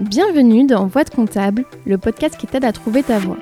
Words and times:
Bienvenue 0.00 0.64
dans 0.64 0.86
Voix 0.86 1.02
de 1.02 1.10
comptable, 1.10 1.64
le 1.84 1.98
podcast 1.98 2.36
qui 2.36 2.46
t'aide 2.46 2.64
à 2.64 2.70
trouver 2.70 3.02
ta 3.02 3.18
voie. 3.18 3.36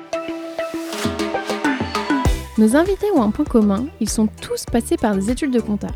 Nos 2.57 2.75
invités 2.75 3.05
ont 3.15 3.21
un 3.21 3.29
point 3.29 3.45
commun, 3.45 3.85
ils 3.99 4.09
sont 4.09 4.25
tous 4.41 4.65
passés 4.65 4.97
par 4.97 5.13
des 5.13 5.29
études 5.29 5.51
de 5.51 5.59
compta. 5.59 5.89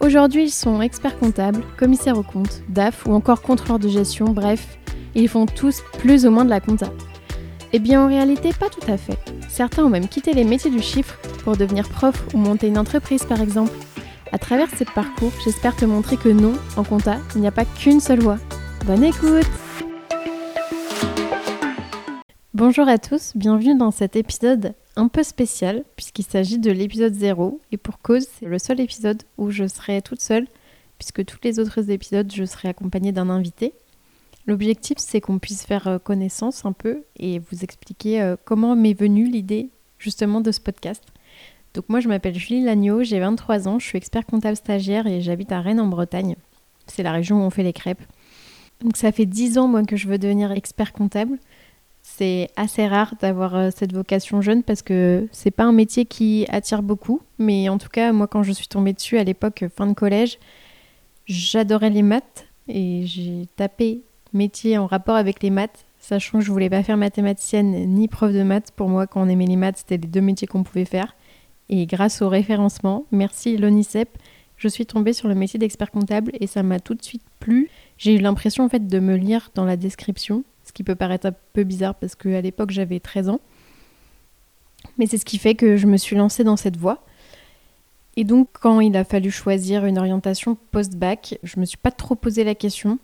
Aujourd'hui, 0.00 0.46
ils 0.46 0.50
sont 0.50 0.82
experts 0.82 1.16
comptables, 1.16 1.62
commissaires 1.76 2.18
aux 2.18 2.24
comptes, 2.24 2.64
DAF 2.68 3.06
ou 3.06 3.12
encore 3.12 3.40
contrôleurs 3.40 3.78
de 3.78 3.88
gestion, 3.88 4.24
bref, 4.24 4.78
ils 5.14 5.28
font 5.28 5.46
tous 5.46 5.80
plus 5.98 6.26
ou 6.26 6.32
moins 6.32 6.44
de 6.44 6.50
la 6.50 6.58
compta. 6.58 6.90
Eh 7.72 7.78
bien 7.78 8.04
en 8.04 8.08
réalité, 8.08 8.50
pas 8.52 8.68
tout 8.68 8.90
à 8.90 8.96
fait. 8.96 9.18
Certains 9.48 9.84
ont 9.84 9.90
même 9.90 10.08
quitté 10.08 10.32
les 10.32 10.42
métiers 10.42 10.72
du 10.72 10.82
chiffre 10.82 11.16
pour 11.44 11.56
devenir 11.56 11.88
prof 11.88 12.20
ou 12.34 12.38
monter 12.38 12.66
une 12.66 12.78
entreprise 12.78 13.22
par 13.22 13.40
exemple. 13.40 13.70
À 14.32 14.38
travers 14.38 14.70
ces 14.76 14.86
parcours, 14.86 15.32
j'espère 15.44 15.76
te 15.76 15.84
montrer 15.84 16.16
que 16.16 16.30
non, 16.30 16.54
en 16.76 16.82
compta, 16.82 17.18
il 17.36 17.42
n'y 17.42 17.46
a 17.46 17.52
pas 17.52 17.64
qu'une 17.64 18.00
seule 18.00 18.20
voie. 18.20 18.38
Bonne 18.86 19.04
écoute 19.04 19.46
Bonjour 22.60 22.88
à 22.88 22.98
tous, 22.98 23.32
bienvenue 23.36 23.74
dans 23.74 23.90
cet 23.90 24.16
épisode 24.16 24.74
un 24.94 25.08
peu 25.08 25.22
spécial 25.22 25.82
puisqu'il 25.96 26.26
s'agit 26.26 26.58
de 26.58 26.70
l'épisode 26.70 27.14
0 27.14 27.58
et 27.72 27.78
pour 27.78 28.00
cause 28.00 28.26
c'est 28.38 28.44
le 28.44 28.58
seul 28.58 28.80
épisode 28.80 29.22
où 29.38 29.50
je 29.50 29.66
serai 29.66 30.02
toute 30.02 30.20
seule 30.20 30.46
puisque 30.98 31.24
tous 31.24 31.38
les 31.42 31.58
autres 31.58 31.88
épisodes 31.88 32.30
je 32.30 32.44
serai 32.44 32.68
accompagnée 32.68 33.12
d'un 33.12 33.30
invité. 33.30 33.72
L'objectif 34.46 34.98
c'est 34.98 35.22
qu'on 35.22 35.38
puisse 35.38 35.64
faire 35.64 35.88
euh, 35.88 35.98
connaissance 35.98 36.66
un 36.66 36.72
peu 36.72 37.04
et 37.16 37.38
vous 37.38 37.64
expliquer 37.64 38.20
euh, 38.20 38.36
comment 38.44 38.76
m'est 38.76 38.92
venue 38.92 39.24
l'idée 39.24 39.70
justement 39.98 40.42
de 40.42 40.52
ce 40.52 40.60
podcast. 40.60 41.02
Donc 41.72 41.88
moi 41.88 42.00
je 42.00 42.08
m'appelle 42.08 42.34
Julie 42.34 42.62
Lagneau, 42.62 43.02
j'ai 43.02 43.20
23 43.20 43.68
ans, 43.68 43.78
je 43.78 43.86
suis 43.86 43.96
expert 43.96 44.26
comptable 44.26 44.56
stagiaire 44.56 45.06
et 45.06 45.22
j'habite 45.22 45.50
à 45.50 45.62
Rennes 45.62 45.80
en 45.80 45.86
Bretagne. 45.86 46.36
C'est 46.88 47.04
la 47.04 47.12
région 47.12 47.40
où 47.40 47.42
on 47.42 47.48
fait 47.48 47.62
les 47.62 47.72
crêpes. 47.72 48.04
Donc 48.82 48.98
ça 48.98 49.12
fait 49.12 49.24
10 49.24 49.56
ans 49.56 49.66
moi 49.66 49.82
que 49.82 49.96
je 49.96 50.08
veux 50.08 50.18
devenir 50.18 50.52
expert 50.52 50.92
comptable 50.92 51.38
c'est 52.02 52.48
assez 52.56 52.86
rare 52.86 53.14
d'avoir 53.20 53.54
euh, 53.54 53.70
cette 53.74 53.92
vocation 53.92 54.40
jeune 54.42 54.62
parce 54.62 54.82
que 54.82 55.28
c'est 55.32 55.50
pas 55.50 55.64
un 55.64 55.72
métier 55.72 56.04
qui 56.04 56.46
attire 56.48 56.82
beaucoup. 56.82 57.20
Mais 57.38 57.68
en 57.68 57.78
tout 57.78 57.88
cas, 57.88 58.12
moi, 58.12 58.26
quand 58.26 58.42
je 58.42 58.52
suis 58.52 58.68
tombée 58.68 58.92
dessus 58.92 59.18
à 59.18 59.24
l'époque, 59.24 59.64
fin 59.74 59.86
de 59.86 59.94
collège, 59.94 60.38
j'adorais 61.26 61.90
les 61.90 62.02
maths 62.02 62.46
et 62.68 63.02
j'ai 63.06 63.46
tapé 63.56 64.02
métier 64.32 64.78
en 64.78 64.86
rapport 64.86 65.16
avec 65.16 65.42
les 65.42 65.50
maths, 65.50 65.84
sachant 65.98 66.38
que 66.38 66.44
je 66.44 66.52
voulais 66.52 66.70
pas 66.70 66.82
faire 66.82 66.96
mathématicienne 66.96 67.86
ni 67.94 68.08
prof 68.08 68.32
de 68.32 68.42
maths. 68.42 68.70
Pour 68.74 68.88
moi, 68.88 69.06
quand 69.06 69.22
on 69.22 69.28
aimait 69.28 69.46
les 69.46 69.56
maths, 69.56 69.78
c'était 69.78 69.96
les 69.96 70.08
deux 70.08 70.20
métiers 70.20 70.46
qu'on 70.46 70.62
pouvait 70.62 70.84
faire. 70.84 71.16
Et 71.68 71.86
grâce 71.86 72.22
au 72.22 72.28
référencement, 72.28 73.06
merci 73.12 73.56
l'ONICEP, 73.56 74.08
je 74.56 74.68
suis 74.68 74.84
tombée 74.84 75.12
sur 75.12 75.28
le 75.28 75.34
métier 75.34 75.58
d'expert 75.58 75.90
comptable 75.90 76.32
et 76.38 76.46
ça 76.46 76.62
m'a 76.62 76.80
tout 76.80 76.94
de 76.94 77.02
suite 77.02 77.22
plu. 77.38 77.70
J'ai 77.96 78.16
eu 78.16 78.18
l'impression 78.18 78.64
en 78.64 78.68
fait 78.68 78.86
de 78.86 78.98
me 78.98 79.16
lire 79.16 79.50
dans 79.54 79.64
la 79.64 79.76
description 79.76 80.44
ce 80.70 80.72
qui 80.72 80.84
peut 80.84 80.94
paraître 80.94 81.26
un 81.26 81.34
peu 81.52 81.64
bizarre 81.64 81.96
parce 81.96 82.14
qu'à 82.14 82.40
l'époque 82.40 82.70
j'avais 82.70 83.00
13 83.00 83.28
ans. 83.28 83.40
Mais 84.98 85.06
c'est 85.06 85.18
ce 85.18 85.24
qui 85.24 85.36
fait 85.36 85.56
que 85.56 85.76
je 85.76 85.88
me 85.88 85.96
suis 85.96 86.14
lancée 86.14 86.44
dans 86.44 86.56
cette 86.56 86.76
voie. 86.76 87.04
Et 88.16 88.22
donc 88.22 88.48
quand 88.52 88.78
il 88.78 88.96
a 88.96 89.02
fallu 89.02 89.32
choisir 89.32 89.84
une 89.84 89.98
orientation 89.98 90.56
post-bac, 90.70 91.38
je 91.42 91.58
me 91.58 91.64
suis 91.64 91.76
pas 91.76 91.90
trop 91.90 92.14
posé 92.14 92.44
la 92.44 92.54
question. 92.54 93.00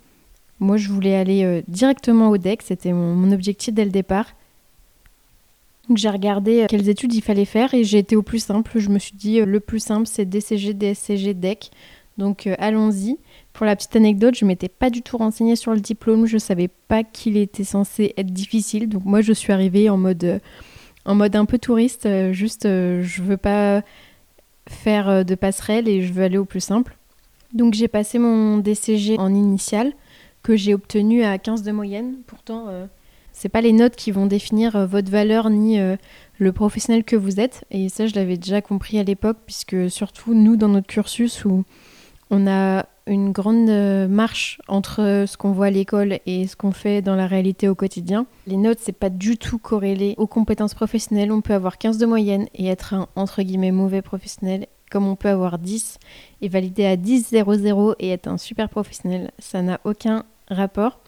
Moi 0.60 0.76
je 0.76 0.88
voulais 0.88 1.16
aller 1.16 1.42
euh, 1.42 1.60
directement 1.66 2.28
au 2.28 2.38
DEC, 2.38 2.62
c'était 2.62 2.92
mon, 2.92 3.32
objectif 3.32 3.74
dès 3.74 3.84
le 3.84 3.90
départ. 3.90 4.34
J'ai 5.92 6.08
regardé 6.08 6.62
euh, 6.62 6.66
quelles 6.68 6.88
études 6.88 7.14
il 7.14 7.22
fallait 7.22 7.44
faire 7.44 7.74
et 7.74 7.82
j'ai 7.82 7.98
été 7.98 8.14
au 8.14 8.22
plus 8.22 8.44
simple. 8.44 8.78
Je 8.78 8.90
me 8.90 9.00
suis 9.00 9.16
dit 9.16 9.40
euh, 9.40 9.44
le 9.44 9.58
plus 9.58 9.80
simple 9.80 10.06
c'est 10.06 10.24
DCG, 10.24 10.72
DSCG, 10.72 11.34
DEC. 11.34 11.70
Donc 12.16 12.48
allons-y. 12.58 13.18
Pour 13.56 13.64
la 13.64 13.74
petite 13.74 13.96
anecdote, 13.96 14.34
je 14.34 14.44
m'étais 14.44 14.68
pas 14.68 14.90
du 14.90 15.00
tout 15.00 15.16
renseignée 15.16 15.56
sur 15.56 15.72
le 15.72 15.80
diplôme, 15.80 16.26
je 16.26 16.36
savais 16.36 16.68
pas 16.68 17.02
qu'il 17.02 17.38
était 17.38 17.64
censé 17.64 18.12
être 18.18 18.30
difficile. 18.30 18.86
Donc 18.86 19.06
moi 19.06 19.22
je 19.22 19.32
suis 19.32 19.50
arrivée 19.50 19.88
en 19.88 19.96
mode 19.96 20.24
euh, 20.24 20.38
en 21.06 21.14
mode 21.14 21.34
un 21.34 21.46
peu 21.46 21.58
touriste, 21.58 22.04
euh, 22.04 22.34
juste 22.34 22.66
euh, 22.66 23.02
je 23.02 23.22
veux 23.22 23.38
pas 23.38 23.80
faire 24.68 25.24
de 25.24 25.34
passerelle 25.34 25.88
et 25.88 26.02
je 26.02 26.12
veux 26.12 26.22
aller 26.22 26.36
au 26.36 26.44
plus 26.44 26.60
simple. 26.60 26.98
Donc 27.54 27.72
j'ai 27.72 27.88
passé 27.88 28.18
mon 28.18 28.58
DCG 28.58 29.18
en 29.18 29.34
initial 29.34 29.94
que 30.42 30.54
j'ai 30.54 30.74
obtenu 30.74 31.24
à 31.24 31.38
15 31.38 31.62
de 31.62 31.72
moyenne. 31.72 32.16
Pourtant 32.26 32.66
c'est 33.32 33.48
pas 33.48 33.62
les 33.62 33.72
notes 33.72 33.96
qui 33.96 34.10
vont 34.10 34.26
définir 34.26 34.86
votre 34.86 35.10
valeur 35.10 35.48
ni 35.48 35.78
le 35.78 36.52
professionnel 36.52 37.04
que 37.04 37.16
vous 37.16 37.40
êtes 37.40 37.64
et 37.70 37.88
ça 37.88 38.06
je 38.06 38.14
l'avais 38.16 38.36
déjà 38.36 38.60
compris 38.60 38.98
à 38.98 39.02
l'époque 39.02 39.38
puisque 39.46 39.90
surtout 39.90 40.34
nous 40.34 40.56
dans 40.56 40.68
notre 40.68 40.88
cursus 40.88 41.46
où 41.46 41.64
on 42.28 42.46
a 42.46 42.84
une 43.06 43.32
grande 43.32 43.68
euh, 43.68 44.08
marche 44.08 44.58
entre 44.68 45.24
ce 45.26 45.36
qu'on 45.36 45.52
voit 45.52 45.66
à 45.66 45.70
l'école 45.70 46.18
et 46.26 46.46
ce 46.46 46.56
qu'on 46.56 46.72
fait 46.72 47.02
dans 47.02 47.14
la 47.14 47.26
réalité 47.26 47.68
au 47.68 47.74
quotidien. 47.74 48.26
Les 48.46 48.56
notes, 48.56 48.78
c'est 48.80 48.92
pas 48.92 49.10
du 49.10 49.38
tout 49.38 49.58
corrélé 49.58 50.14
aux 50.18 50.26
compétences 50.26 50.74
professionnelles. 50.74 51.32
On 51.32 51.40
peut 51.40 51.54
avoir 51.54 51.78
15 51.78 51.98
de 51.98 52.06
moyenne 52.06 52.46
et 52.54 52.66
être 52.66 52.94
un 52.94 53.08
entre 53.14 53.42
guillemets 53.42 53.72
mauvais 53.72 54.02
professionnel, 54.02 54.66
comme 54.90 55.06
on 55.06 55.16
peut 55.16 55.28
avoir 55.28 55.58
10 55.58 55.98
et 56.42 56.48
valider 56.48 56.86
à 56.86 56.96
10 56.96 57.28
0 57.30 57.94
et 57.98 58.10
être 58.10 58.28
un 58.28 58.38
super 58.38 58.68
professionnel. 58.68 59.30
Ça 59.38 59.62
n'a 59.62 59.80
aucun 59.84 60.24
rapport. 60.48 61.00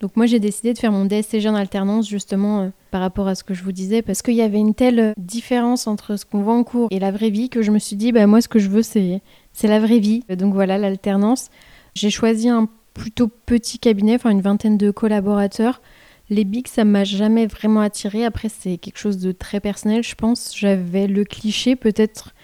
Donc 0.00 0.16
moi 0.16 0.26
j'ai 0.26 0.40
décidé 0.40 0.74
de 0.74 0.78
faire 0.78 0.92
mon 0.92 1.06
DSCG 1.06 1.48
en 1.48 1.54
alternance 1.54 2.08
justement 2.08 2.60
euh, 2.60 2.68
par 2.90 3.00
rapport 3.00 3.26
à 3.26 3.34
ce 3.34 3.44
que 3.44 3.54
je 3.54 3.62
vous 3.62 3.72
disais 3.72 4.02
parce 4.02 4.22
qu'il 4.22 4.34
y 4.34 4.42
avait 4.42 4.58
une 4.58 4.74
telle 4.74 5.14
différence 5.16 5.86
entre 5.86 6.16
ce 6.16 6.26
qu'on 6.26 6.42
voit 6.42 6.54
en 6.54 6.64
cours 6.64 6.88
et 6.90 6.98
la 6.98 7.10
vraie 7.10 7.30
vie 7.30 7.48
que 7.48 7.62
je 7.62 7.70
me 7.70 7.78
suis 7.78 7.96
dit 7.96 8.12
bah 8.12 8.26
moi 8.26 8.40
ce 8.40 8.48
que 8.48 8.58
je 8.58 8.68
veux 8.68 8.82
c'est 8.82 9.22
c'est 9.54 9.68
la 9.68 9.80
vraie 9.80 10.00
vie. 10.00 10.22
Donc 10.28 10.52
voilà, 10.52 10.76
l'alternance. 10.76 11.48
J'ai 11.94 12.10
choisi 12.10 12.50
un 12.50 12.68
plutôt 12.92 13.28
petit 13.28 13.78
cabinet, 13.78 14.16
enfin 14.16 14.30
une 14.30 14.42
vingtaine 14.42 14.76
de 14.76 14.90
collaborateurs. 14.90 15.80
Les 16.28 16.44
bigs, 16.44 16.68
ça 16.68 16.84
m'a 16.84 17.04
jamais 17.04 17.46
vraiment 17.46 17.80
attiré. 17.80 18.24
Après, 18.24 18.48
c'est 18.48 18.76
quelque 18.76 18.98
chose 18.98 19.18
de 19.18 19.32
très 19.32 19.60
personnel, 19.60 20.02
je 20.02 20.14
pense. 20.14 20.54
J'avais 20.56 21.06
le 21.06 21.24
cliché 21.24 21.76
peut-être 21.76 22.34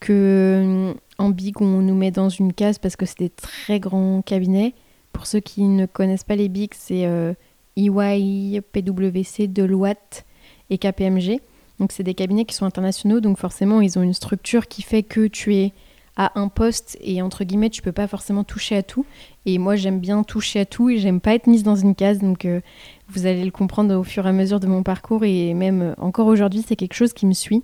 que 0.00 0.12
euh, 0.12 0.94
en 1.18 1.30
big, 1.30 1.60
on 1.60 1.80
nous 1.80 1.94
met 1.94 2.10
dans 2.10 2.28
une 2.28 2.52
case 2.52 2.78
parce 2.78 2.96
que 2.96 3.06
c'est 3.06 3.18
des 3.18 3.30
très 3.30 3.80
grands 3.80 4.22
cabinets. 4.22 4.74
Pour 5.12 5.26
ceux 5.26 5.40
qui 5.40 5.62
ne 5.62 5.86
connaissent 5.86 6.24
pas 6.24 6.36
les 6.36 6.48
bigs, 6.48 6.74
c'est 6.74 7.06
euh, 7.06 7.32
EY, 7.76 8.60
PwC, 8.60 9.48
Deloitte 9.48 10.24
et 10.70 10.78
KPMG. 10.78 11.40
Donc 11.78 11.92
c'est 11.92 12.02
des 12.02 12.14
cabinets 12.14 12.44
qui 12.44 12.54
sont 12.54 12.66
internationaux, 12.66 13.20
donc 13.20 13.38
forcément 13.38 13.80
ils 13.80 13.98
ont 13.98 14.02
une 14.02 14.14
structure 14.14 14.66
qui 14.66 14.82
fait 14.82 15.04
que 15.04 15.28
tu 15.28 15.54
es 15.54 15.72
à 16.18 16.32
un 16.38 16.48
poste 16.48 16.98
et 17.00 17.22
entre 17.22 17.44
guillemets 17.44 17.70
tu 17.70 17.80
peux 17.80 17.92
pas 17.92 18.08
forcément 18.08 18.44
toucher 18.44 18.76
à 18.76 18.82
tout. 18.82 19.06
Et 19.46 19.56
moi 19.56 19.76
j'aime 19.76 20.00
bien 20.00 20.24
toucher 20.24 20.60
à 20.60 20.66
tout 20.66 20.90
et 20.90 20.98
j'aime 20.98 21.20
pas 21.20 21.32
être 21.32 21.46
mise 21.46 21.62
dans 21.62 21.76
une 21.76 21.94
case. 21.94 22.18
Donc 22.18 22.44
euh, 22.44 22.60
vous 23.08 23.24
allez 23.24 23.44
le 23.44 23.52
comprendre 23.52 23.94
au 23.94 24.02
fur 24.02 24.26
et 24.26 24.28
à 24.28 24.32
mesure 24.32 24.60
de 24.60 24.66
mon 24.66 24.82
parcours 24.82 25.24
et 25.24 25.54
même 25.54 25.80
euh, 25.80 25.94
encore 25.96 26.26
aujourd'hui 26.26 26.62
c'est 26.66 26.76
quelque 26.76 26.94
chose 26.94 27.12
qui 27.12 27.24
me 27.24 27.32
suit. 27.32 27.62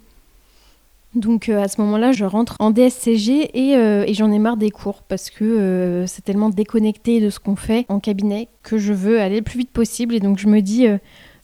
Donc 1.17 1.49
euh, 1.49 1.63
à 1.63 1.69
ce 1.69 1.81
moment-là 1.81 2.13
je 2.13 2.25
rentre 2.25 2.57
en 2.61 2.71
DSCG 2.71 3.51
et, 3.55 4.15
j'en 4.15 4.31
ai 4.31 4.39
marre 4.39 4.57
des 4.57 4.71
cours 4.71 5.03
parce 5.03 5.31
que 5.31 6.05
c'est 6.07 6.25
tellement 6.25 6.49
déconnecté 6.49 7.21
de 7.21 7.31
ce 7.31 7.41
qu'on 7.41 7.57
fait 7.57 7.85
en 7.89 7.99
cabinet 7.99 8.49
que 8.63 8.79
je 8.79 8.93
veux 8.93 9.21
aller 9.21 9.37
le 9.39 9.43
plus 9.43 9.59
vite 9.59 9.71
possible. 9.71 10.15
Et 10.15 10.21
donc 10.21 10.39
je 10.39 10.47
me 10.47 10.61
dis 10.61 10.87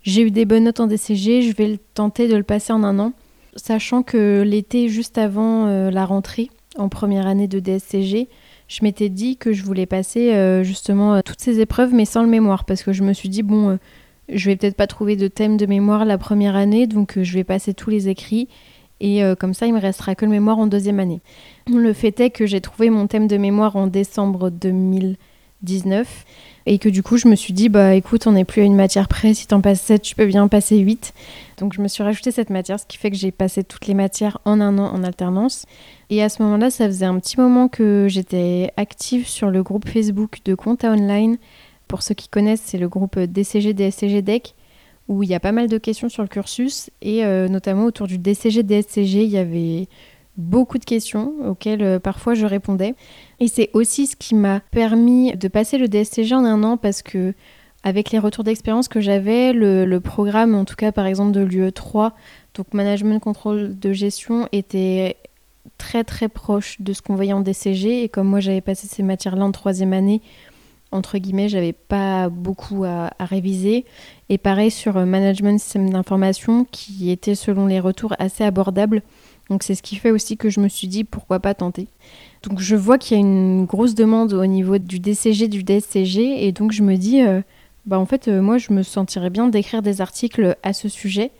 j'ai 0.02 0.22
eu 0.22 0.30
des 0.30 0.44
bonnes 0.44 0.64
notes 0.64 0.80
en 0.80 0.86
DCG 0.86 1.42
je 1.42 1.54
vais 1.56 1.78
tenter 1.94 2.28
de 2.28 2.36
le 2.36 2.44
passer 2.44 2.72
en 2.72 2.84
un 2.84 3.00
an. 3.00 3.12
Sachant 3.56 4.04
que 4.04 4.42
l'été 4.46 4.88
juste 4.88 5.18
avant 5.18 5.66
la 5.66 6.04
rentrée 6.04 6.50
en 6.76 6.88
première 6.88 7.26
année 7.26 7.48
de 7.48 7.60
DSCG, 7.60 8.28
je 8.68 8.78
m'étais 8.82 9.08
dit 9.08 9.36
que 9.36 9.52
je 9.52 9.64
voulais 9.64 9.86
passer 9.86 10.32
euh, 10.32 10.62
justement 10.62 11.14
euh, 11.14 11.20
toutes 11.24 11.40
ces 11.40 11.60
épreuves 11.60 11.92
mais 11.92 12.04
sans 12.04 12.22
le 12.22 12.28
mémoire 12.28 12.64
parce 12.64 12.82
que 12.82 12.92
je 12.92 13.02
me 13.02 13.12
suis 13.12 13.28
dit 13.28 13.42
bon 13.42 13.70
euh, 13.70 13.76
je 14.28 14.48
vais 14.48 14.56
peut-être 14.56 14.76
pas 14.76 14.86
trouver 14.86 15.16
de 15.16 15.26
thème 15.26 15.56
de 15.56 15.66
mémoire 15.66 16.04
la 16.04 16.18
première 16.18 16.54
année 16.54 16.86
donc 16.86 17.18
je 17.20 17.34
vais 17.34 17.42
passer 17.42 17.74
tous 17.74 17.90
les 17.90 18.08
écrits 18.08 18.48
et 19.00 19.22
comme 19.38 19.54
ça 19.54 19.66
il 19.66 19.72
me 19.72 19.80
restera 19.80 20.14
que 20.14 20.26
le 20.26 20.30
mémoire 20.30 20.58
en 20.58 20.66
deuxième 20.66 21.00
année. 21.00 21.22
Le 21.66 21.94
fait 21.94 22.20
est 22.20 22.28
que 22.28 22.44
j'ai 22.44 22.60
trouvé 22.60 22.90
mon 22.90 23.06
thème 23.06 23.28
de 23.28 23.38
mémoire 23.38 23.76
en 23.76 23.86
décembre 23.86 24.50
2019 25.62 26.24
et 26.66 26.78
que 26.78 26.88
du 26.88 27.02
coup 27.02 27.16
je 27.16 27.28
me 27.28 27.36
suis 27.36 27.52
dit 27.52 27.68
bah 27.68 27.94
écoute 27.94 28.26
on 28.26 28.32
n'est 28.32 28.44
plus 28.44 28.62
à 28.62 28.64
une 28.64 28.76
matière 28.76 29.08
près 29.08 29.34
si 29.34 29.46
t'en 29.46 29.60
passes 29.60 29.80
7 29.80 30.02
tu 30.02 30.14
peux 30.14 30.26
bien 30.26 30.46
passer 30.48 30.78
8 30.78 31.14
donc 31.58 31.72
je 31.72 31.80
me 31.80 31.88
suis 31.88 32.02
rajouté 32.02 32.30
cette 32.30 32.50
matière 32.50 32.78
ce 32.78 32.86
qui 32.86 32.98
fait 32.98 33.10
que 33.10 33.16
j'ai 33.16 33.30
passé 33.30 33.64
toutes 33.64 33.86
les 33.86 33.94
matières 33.94 34.38
en 34.44 34.60
un 34.60 34.78
an 34.78 34.92
en 34.92 35.02
alternance 35.02 35.66
et 36.10 36.24
à 36.24 36.28
ce 36.28 36.42
moment-là, 36.42 36.70
ça 36.70 36.86
faisait 36.86 37.06
un 37.06 37.18
petit 37.20 37.38
moment 37.38 37.68
que 37.68 38.06
j'étais 38.08 38.72
active 38.76 39.28
sur 39.28 39.48
le 39.48 39.62
groupe 39.62 39.88
Facebook 39.88 40.40
de 40.44 40.56
Compta 40.56 40.90
Online. 40.90 41.38
Pour 41.86 42.02
ceux 42.02 42.14
qui 42.14 42.28
connaissent, 42.28 42.62
c'est 42.64 42.78
le 42.78 42.88
groupe 42.88 43.16
DCG, 43.16 43.74
DSCG, 43.74 44.20
DEC, 44.20 44.56
où 45.06 45.22
il 45.22 45.28
y 45.28 45.34
a 45.34 45.40
pas 45.40 45.52
mal 45.52 45.68
de 45.68 45.78
questions 45.78 46.08
sur 46.08 46.24
le 46.24 46.28
cursus. 46.28 46.90
Et 47.00 47.24
euh, 47.24 47.46
notamment 47.46 47.84
autour 47.84 48.08
du 48.08 48.18
DCG, 48.18 48.64
DSCG, 48.64 49.22
il 49.22 49.30
y 49.30 49.38
avait 49.38 49.86
beaucoup 50.40 50.78
de 50.78 50.84
questions 50.84 51.32
auxquelles 51.46 51.82
euh, 51.82 51.98
parfois 51.98 52.34
je 52.34 52.46
répondais. 52.46 52.94
Et 53.38 53.48
c'est 53.48 53.70
aussi 53.72 54.06
ce 54.06 54.16
qui 54.16 54.34
m'a 54.34 54.60
permis 54.70 55.36
de 55.36 55.48
passer 55.48 55.78
le 55.78 55.88
DSCG 55.88 56.34
en 56.34 56.44
un 56.44 56.62
an 56.64 56.76
parce 56.76 57.02
que 57.02 57.34
avec 57.82 58.10
les 58.10 58.18
retours 58.18 58.44
d'expérience 58.44 58.88
que 58.88 59.00
j'avais, 59.00 59.52
le, 59.52 59.98
programme, 60.00 60.54
en 60.54 60.64
tout 60.64 60.76
cas 60.76 60.92
par 60.92 61.06
exemple 61.06 61.32
de 61.32 61.40
l'UE3, 61.40 62.12
donc 62.54 62.74
Management 62.74 63.20
Contrôle 63.20 63.78
de 63.78 63.92
Gestion, 63.92 64.48
était 64.52 65.16
très 65.78 66.04
très 66.04 66.28
proche 66.28 66.80
de 66.80 66.92
ce 66.92 67.00
qu'on 67.00 67.14
voyait 67.14 67.32
en 67.32 67.40
DCG. 67.40 68.04
Et 68.04 68.08
comme 68.08 68.26
moi 68.26 68.40
j'avais 68.40 68.60
passé 68.60 68.86
ces 68.86 69.02
matières-là 69.02 69.44
en 69.44 69.52
troisième 69.52 69.94
année, 69.94 70.20
entre 70.92 71.18
guillemets, 71.18 71.48
j'avais 71.48 71.72
pas 71.72 72.28
beaucoup 72.28 72.84
à, 72.84 73.10
réviser. 73.20 73.84
Et 74.28 74.38
pareil 74.38 74.70
sur 74.70 74.96
euh, 74.96 75.04
management 75.04 75.58
système 75.58 75.90
d'information, 75.90 76.66
qui 76.70 77.10
était 77.10 77.34
selon 77.34 77.66
les 77.66 77.80
retours 77.80 78.14
assez 78.18 78.44
abordable. 78.44 79.02
Donc 79.50 79.64
c'est 79.64 79.74
ce 79.74 79.82
qui 79.82 79.96
fait 79.96 80.12
aussi 80.12 80.36
que 80.36 80.48
je 80.48 80.60
me 80.60 80.68
suis 80.68 80.86
dit 80.86 81.02
pourquoi 81.02 81.40
pas 81.40 81.54
tenter. 81.54 81.88
Donc 82.44 82.60
je 82.60 82.76
vois 82.76 82.96
qu'il 82.96 83.16
y 83.16 83.20
a 83.20 83.22
une 83.22 83.66
grosse 83.66 83.94
demande 83.94 84.32
au 84.32 84.46
niveau 84.46 84.78
du 84.78 85.00
DCG, 85.00 85.48
du 85.48 85.64
DSCG, 85.64 86.46
et 86.46 86.52
donc 86.52 86.70
je 86.70 86.82
me 86.82 86.96
dis, 86.96 87.20
euh, 87.20 87.42
bah 87.84 87.98
en 87.98 88.06
fait, 88.06 88.28
euh, 88.28 88.40
moi 88.40 88.58
je 88.58 88.72
me 88.72 88.84
sentirais 88.84 89.28
bien 89.28 89.48
d'écrire 89.48 89.82
des 89.82 90.00
articles 90.00 90.56
à 90.62 90.72
ce 90.72 90.88
sujet 90.88 91.32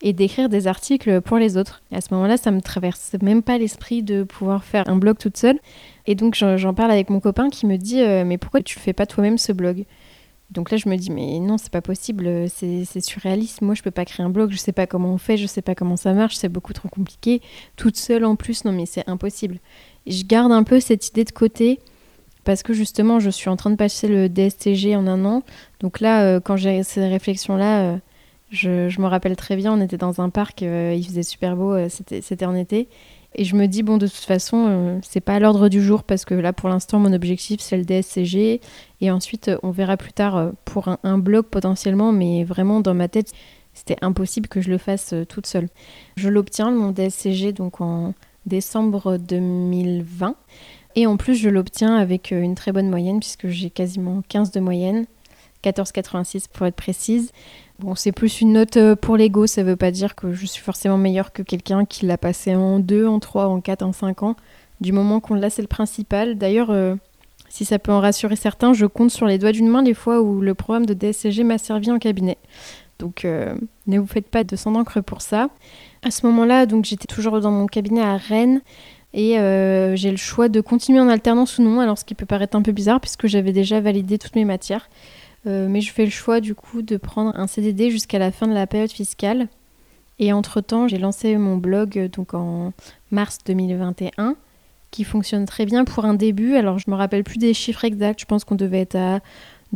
et 0.00 0.14
d'écrire 0.14 0.48
des 0.48 0.66
articles 0.66 1.20
pour 1.20 1.36
les 1.36 1.58
autres. 1.58 1.82
à 1.92 2.00
ce 2.00 2.14
moment-là, 2.14 2.38
ça 2.38 2.50
me 2.50 2.62
traverse 2.62 3.14
même 3.20 3.42
pas 3.42 3.58
l'esprit 3.58 4.02
de 4.02 4.22
pouvoir 4.22 4.64
faire 4.64 4.88
un 4.88 4.96
blog 4.96 5.18
toute 5.18 5.36
seule. 5.36 5.58
Et 6.06 6.14
donc 6.14 6.34
j'en 6.34 6.72
parle 6.72 6.90
avec 6.90 7.10
mon 7.10 7.20
copain 7.20 7.50
qui 7.50 7.66
me 7.66 7.76
dit 7.76 8.00
euh, 8.00 8.24
mais 8.24 8.38
pourquoi 8.38 8.62
tu 8.62 8.78
fais 8.78 8.94
pas 8.94 9.04
toi-même 9.04 9.36
ce 9.36 9.52
blog? 9.52 9.84
Donc 10.50 10.70
là 10.70 10.78
je 10.78 10.88
me 10.88 10.96
dis 10.96 11.10
mais 11.10 11.40
non 11.40 11.58
c'est 11.58 11.70
pas 11.70 11.82
possible 11.82 12.48
c'est 12.48 13.00
surréaliste. 13.00 13.60
Moi 13.60 13.74
je 13.74 13.82
peux 13.82 13.90
pas 13.90 14.04
créer 14.04 14.24
un 14.24 14.30
blog 14.30 14.50
je 14.50 14.56
sais 14.56 14.72
pas 14.72 14.86
comment 14.86 15.12
on 15.12 15.18
fait 15.18 15.36
je 15.36 15.46
sais 15.46 15.60
pas 15.62 15.74
comment 15.74 15.96
ça 15.96 16.14
marche 16.14 16.36
c'est 16.36 16.48
beaucoup 16.48 16.72
trop 16.72 16.88
compliqué. 16.88 17.42
Toute 17.76 17.96
seule 17.96 18.24
en 18.24 18.34
plus 18.34 18.64
non 18.64 18.72
mais 18.72 18.86
c'est 18.86 19.06
impossible. 19.08 19.58
Je 20.06 20.24
garde 20.24 20.52
un 20.52 20.62
peu 20.62 20.80
cette 20.80 21.08
idée 21.08 21.24
de 21.24 21.32
côté 21.32 21.80
parce 22.44 22.62
que 22.62 22.72
justement 22.72 23.20
je 23.20 23.28
suis 23.28 23.50
en 23.50 23.56
train 23.56 23.70
de 23.70 23.76
passer 23.76 24.08
le 24.08 24.30
DSTG 24.30 24.96
en 24.96 25.06
un 25.06 25.24
an. 25.26 25.42
Donc 25.80 26.00
là 26.00 26.24
euh, 26.24 26.40
quand 26.40 26.56
j'ai 26.56 26.82
ces 26.82 27.06
réflexions 27.06 27.56
là 27.56 27.82
euh, 27.82 27.96
je, 28.50 28.88
je, 28.88 29.00
me 29.02 29.06
rappelle 29.06 29.36
très 29.36 29.56
bien 29.56 29.74
on 29.74 29.80
était 29.82 29.98
dans 29.98 30.22
un 30.22 30.30
parc 30.30 30.62
il 30.62 31.04
faisait 31.04 31.22
super 31.22 31.54
beau 31.54 31.76
c'était 31.90 32.46
en 32.46 32.54
été 32.54 32.88
et 33.34 33.44
je 33.44 33.56
me 33.56 33.66
dis, 33.66 33.82
bon, 33.82 33.98
de 33.98 34.06
toute 34.06 34.16
façon, 34.16 34.66
euh, 34.68 34.98
c'est 35.02 35.20
pas 35.20 35.34
à 35.34 35.38
l'ordre 35.38 35.68
du 35.68 35.82
jour 35.82 36.02
parce 36.02 36.24
que 36.24 36.34
là, 36.34 36.52
pour 36.52 36.68
l'instant, 36.68 36.98
mon 36.98 37.12
objectif, 37.12 37.60
c'est 37.60 37.76
le 37.76 37.84
DSCG. 37.84 38.60
Et 39.00 39.10
ensuite, 39.10 39.48
euh, 39.48 39.58
on 39.62 39.70
verra 39.70 39.96
plus 39.96 40.12
tard 40.12 40.36
euh, 40.36 40.50
pour 40.64 40.88
un, 41.02 41.18
blog 41.18 41.46
potentiellement, 41.46 42.10
mais 42.10 42.44
vraiment, 42.44 42.80
dans 42.80 42.94
ma 42.94 43.08
tête, 43.08 43.32
c'était 43.74 43.96
impossible 44.00 44.48
que 44.48 44.60
je 44.60 44.70
le 44.70 44.78
fasse 44.78 45.14
toute 45.28 45.46
seule. 45.46 45.68
Je 46.16 46.28
l'obtiens, 46.28 46.70
mon 46.70 46.90
DSCG, 46.90 47.52
donc 47.52 47.80
en 47.80 48.14
décembre 48.46 49.18
2020. 49.18 50.34
Et 50.96 51.06
en 51.06 51.16
plus, 51.16 51.34
je 51.34 51.48
l'obtiens 51.48 51.96
avec 51.96 52.30
une 52.30 52.54
très 52.54 52.72
bonne 52.72 52.88
moyenne 52.88 53.20
puisque 53.20 53.46
j'ai 53.48 53.70
quasiment 53.70 54.22
15 54.28 54.50
de 54.50 54.58
moyenne, 54.58 55.06
14,86 55.62 56.46
pour 56.52 56.66
être 56.66 56.74
précise. 56.74 57.30
Bon, 57.78 57.94
c'est 57.94 58.10
plus 58.10 58.40
une 58.40 58.54
note 58.54 58.76
euh, 58.76 58.96
pour 58.96 59.16
l'ego, 59.16 59.46
ça 59.46 59.62
veut 59.62 59.76
pas 59.76 59.92
dire 59.92 60.16
que 60.16 60.32
je 60.32 60.46
suis 60.46 60.60
forcément 60.60 60.98
meilleure 60.98 61.32
que 61.32 61.42
quelqu'un 61.42 61.84
qui 61.84 62.06
l'a 62.06 62.18
passé 62.18 62.56
en 62.56 62.80
2, 62.80 63.06
en 63.06 63.20
3, 63.20 63.46
en 63.46 63.60
4, 63.60 63.82
en 63.82 63.92
5 63.92 64.24
ans. 64.24 64.34
Du 64.80 64.90
moment 64.90 65.20
qu'on 65.20 65.34
l'a, 65.34 65.48
c'est 65.48 65.62
le 65.62 65.68
principal. 65.68 66.36
D'ailleurs, 66.38 66.70
euh, 66.70 66.96
si 67.48 67.64
ça 67.64 67.78
peut 67.78 67.92
en 67.92 68.00
rassurer 68.00 68.34
certains, 68.34 68.72
je 68.72 68.84
compte 68.84 69.12
sur 69.12 69.26
les 69.26 69.38
doigts 69.38 69.52
d'une 69.52 69.68
main 69.68 69.82
les 69.82 69.94
fois 69.94 70.20
où 70.20 70.40
le 70.40 70.54
programme 70.54 70.86
de 70.86 70.94
DSCG 70.94 71.44
m'a 71.44 71.58
servi 71.58 71.88
en 71.92 72.00
cabinet. 72.00 72.36
Donc 72.98 73.24
euh, 73.24 73.54
ne 73.86 74.00
vous 74.00 74.08
faites 74.08 74.28
pas 74.28 74.42
de 74.42 74.56
sang 74.56 74.72
d'encre 74.72 75.00
pour 75.00 75.22
ça. 75.22 75.48
À 76.02 76.10
ce 76.10 76.26
moment-là, 76.26 76.66
donc 76.66 76.84
j'étais 76.84 77.06
toujours 77.06 77.40
dans 77.40 77.52
mon 77.52 77.66
cabinet 77.66 78.02
à 78.02 78.16
Rennes 78.16 78.60
et 79.14 79.36
j'ai 79.94 80.10
le 80.10 80.16
choix 80.16 80.48
de 80.48 80.60
continuer 80.60 81.00
en 81.00 81.08
alternance 81.08 81.58
ou 81.58 81.62
non, 81.62 81.80
alors 81.80 81.96
ce 81.96 82.04
qui 82.04 82.14
peut 82.14 82.26
paraître 82.26 82.56
un 82.56 82.62
peu 82.62 82.72
bizarre 82.72 83.00
puisque 83.00 83.26
j'avais 83.26 83.52
déjà 83.52 83.80
validé 83.80 84.18
toutes 84.18 84.34
mes 84.34 84.44
matières. 84.44 84.88
Euh, 85.46 85.68
mais 85.68 85.80
je 85.80 85.92
fais 85.92 86.04
le 86.04 86.10
choix 86.10 86.40
du 86.40 86.54
coup 86.54 86.82
de 86.82 86.96
prendre 86.96 87.32
un 87.36 87.46
CDD 87.46 87.90
jusqu'à 87.90 88.18
la 88.18 88.32
fin 88.32 88.46
de 88.46 88.54
la 88.54 88.66
période 88.66 88.90
fiscale. 88.90 89.48
Et 90.18 90.32
entre-temps, 90.32 90.88
j'ai 90.88 90.98
lancé 90.98 91.36
mon 91.36 91.56
blog 91.56 91.96
euh, 91.96 92.08
donc 92.08 92.34
en 92.34 92.72
mars 93.10 93.38
2021 93.46 94.36
qui 94.90 95.04
fonctionne 95.04 95.44
très 95.44 95.66
bien 95.66 95.84
pour 95.84 96.04
un 96.04 96.14
début. 96.14 96.56
Alors 96.56 96.78
je 96.78 96.90
me 96.90 96.96
rappelle 96.96 97.22
plus 97.22 97.38
des 97.38 97.54
chiffres 97.54 97.84
exacts, 97.84 98.20
je 98.20 98.24
pense 98.24 98.44
qu'on 98.44 98.56
devait 98.56 98.80
être 98.80 98.96
à 98.96 99.20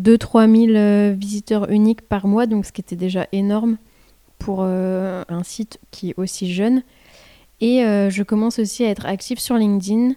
2-3 0.01 0.67
000 0.67 0.77
euh, 0.77 1.15
visiteurs 1.17 1.71
uniques 1.71 2.03
par 2.03 2.27
mois, 2.27 2.47
donc 2.47 2.67
ce 2.67 2.73
qui 2.73 2.81
était 2.81 2.97
déjà 2.97 3.27
énorme 3.33 3.77
pour 4.39 4.65
un 4.65 5.43
site 5.45 5.79
qui 5.93 6.11
est 6.11 6.15
aussi 6.17 6.53
jeune. 6.53 6.83
Et 7.61 7.83
je 7.85 8.23
commence 8.25 8.59
aussi 8.59 8.85
à 8.85 8.89
être 8.89 9.07
active 9.07 9.39
sur 9.39 9.55
LinkedIn. 9.55 10.15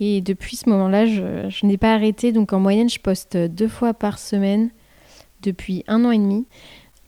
Et 0.00 0.22
depuis 0.22 0.56
ce 0.56 0.70
moment-là, 0.70 1.04
je, 1.04 1.50
je 1.50 1.66
n'ai 1.66 1.76
pas 1.76 1.92
arrêté. 1.92 2.32
Donc 2.32 2.54
en 2.54 2.58
moyenne, 2.58 2.88
je 2.88 2.98
poste 2.98 3.36
deux 3.36 3.68
fois 3.68 3.92
par 3.92 4.18
semaine 4.18 4.70
depuis 5.42 5.84
un 5.88 6.04
an 6.04 6.10
et 6.10 6.18
demi. 6.18 6.46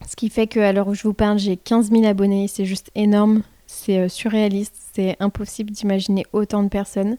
Ce 0.06 0.16
qui 0.16 0.30
fait 0.30 0.46
qu'à 0.46 0.72
l'heure 0.72 0.88
où 0.88 0.94
je 0.94 1.02
vous 1.02 1.14
parle, 1.14 1.38
j'ai 1.38 1.56
15 1.56 1.90
000 1.90 2.04
abonnés. 2.04 2.48
C'est 2.48 2.64
juste 2.64 2.90
énorme. 2.94 3.42
C'est 3.66 3.98
euh, 3.98 4.08
surréaliste. 4.08 4.76
C'est 4.92 5.16
impossible 5.20 5.70
d'imaginer 5.70 6.24
autant 6.32 6.62
de 6.62 6.68
personnes. 6.68 7.18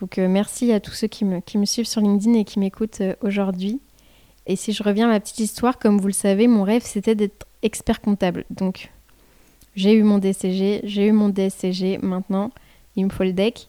Donc 0.00 0.18
euh, 0.18 0.28
merci 0.28 0.72
à 0.72 0.80
tous 0.80 0.92
ceux 0.92 1.06
qui 1.06 1.24
me, 1.24 1.40
suivent 1.64 1.86
sur 1.86 2.00
LinkedIn 2.00 2.34
et 2.38 2.44
qui 2.44 2.58
m'écoutent 2.58 3.00
euh, 3.00 3.14
aujourd'hui. 3.20 3.80
Et 4.46 4.56
si 4.56 4.72
je 4.72 4.82
reviens 4.82 5.06
à 5.06 5.12
ma 5.12 5.20
petite 5.20 5.38
histoire, 5.38 5.78
comme 5.78 5.98
vous 5.98 6.08
le 6.08 6.12
savez, 6.12 6.48
mon 6.48 6.64
rêve 6.64 6.82
c'était 6.84 7.14
d'être 7.14 7.46
expert 7.62 8.00
comptable. 8.00 8.44
Donc 8.50 8.90
j'ai 9.76 9.92
eu 9.92 10.02
mon 10.02 10.18
DCG, 10.18 10.80
j'ai 10.84 11.06
eu 11.06 11.12
mon 11.12 11.28
DSCG, 11.28 11.98
maintenant 12.02 12.50
il 12.96 13.06
me 13.06 13.10
faut 13.10 13.24
le 13.24 13.32
DEC. 13.32 13.68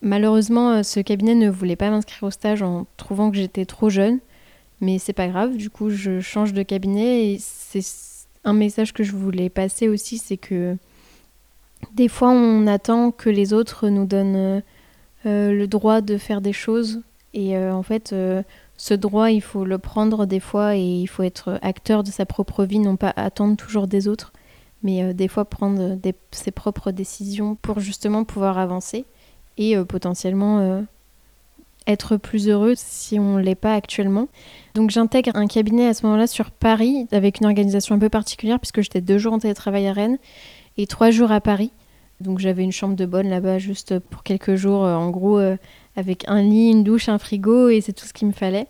Malheureusement, 0.00 0.82
ce 0.82 1.00
cabinet 1.00 1.34
ne 1.34 1.50
voulait 1.50 1.76
pas 1.76 1.90
m'inscrire 1.90 2.22
au 2.24 2.30
stage 2.30 2.62
en 2.62 2.86
trouvant 2.96 3.30
que 3.30 3.36
j'étais 3.36 3.66
trop 3.66 3.90
jeune. 3.90 4.20
Mais 4.80 4.98
c'est 4.98 5.12
pas 5.12 5.28
grave, 5.28 5.56
du 5.56 5.70
coup, 5.70 5.90
je 5.90 6.20
change 6.20 6.52
de 6.52 6.62
cabinet 6.62 7.32
et 7.32 7.38
c'est 7.40 7.82
un 8.44 8.52
message 8.52 8.92
que 8.92 9.02
je 9.02 9.12
voulais 9.12 9.48
passer 9.48 9.88
aussi, 9.88 10.18
c'est 10.18 10.36
que 10.36 10.76
des 11.94 12.08
fois, 12.08 12.30
on 12.30 12.66
attend 12.66 13.10
que 13.10 13.30
les 13.30 13.52
autres 13.52 13.88
nous 13.88 14.06
donnent 14.06 14.62
euh, 15.26 15.52
le 15.52 15.66
droit 15.66 16.00
de 16.00 16.16
faire 16.16 16.40
des 16.40 16.52
choses 16.52 17.02
et 17.34 17.56
euh, 17.56 17.74
en 17.74 17.82
fait, 17.82 18.12
euh, 18.12 18.42
ce 18.76 18.94
droit, 18.94 19.30
il 19.30 19.42
faut 19.42 19.64
le 19.64 19.78
prendre 19.78 20.26
des 20.26 20.40
fois 20.40 20.76
et 20.76 20.80
il 20.80 21.06
faut 21.06 21.22
être 21.24 21.58
acteur 21.62 22.02
de 22.04 22.10
sa 22.10 22.26
propre 22.26 22.64
vie, 22.64 22.78
non 22.78 22.96
pas 22.96 23.12
attendre 23.16 23.56
toujours 23.56 23.88
des 23.88 24.06
autres, 24.06 24.32
mais 24.82 25.12
des 25.12 25.26
fois 25.26 25.44
prendre 25.44 25.98
ses 26.30 26.50
propres 26.52 26.92
décisions 26.92 27.56
pour 27.56 27.80
justement 27.80 28.22
pouvoir 28.22 28.58
avancer 28.58 29.04
et 29.56 29.76
potentiellement 29.84 30.84
être 31.88 32.16
plus 32.16 32.48
heureux 32.48 32.74
si 32.76 33.18
on 33.18 33.38
ne 33.38 33.42
l'est 33.42 33.54
pas 33.54 33.74
actuellement. 33.74 34.28
Donc 34.74 34.90
j'intègre 34.90 35.30
un 35.34 35.46
cabinet 35.46 35.88
à 35.88 35.94
ce 35.94 36.04
moment-là 36.06 36.26
sur 36.26 36.50
Paris 36.50 37.08
avec 37.10 37.40
une 37.40 37.46
organisation 37.46 37.96
un 37.96 37.98
peu 37.98 38.10
particulière 38.10 38.60
puisque 38.60 38.82
j'étais 38.82 39.00
deux 39.00 39.18
jours 39.18 39.32
en 39.32 39.38
télétravail 39.38 39.88
à 39.88 39.92
Rennes 39.92 40.18
et 40.76 40.86
trois 40.86 41.10
jours 41.10 41.32
à 41.32 41.40
Paris. 41.40 41.72
Donc 42.20 42.38
j'avais 42.38 42.62
une 42.62 42.72
chambre 42.72 42.96
de 42.96 43.06
bonne 43.06 43.28
là-bas 43.28 43.58
juste 43.58 43.98
pour 43.98 44.22
quelques 44.22 44.54
jours, 44.54 44.84
euh, 44.84 44.94
en 44.94 45.10
gros 45.10 45.38
euh, 45.38 45.56
avec 45.96 46.24
un 46.28 46.42
lit, 46.42 46.70
une 46.70 46.84
douche, 46.84 47.08
un 47.08 47.18
frigo 47.18 47.68
et 47.68 47.80
c'est 47.80 47.92
tout 47.92 48.06
ce 48.06 48.12
qu'il 48.12 48.28
me 48.28 48.32
fallait. 48.32 48.66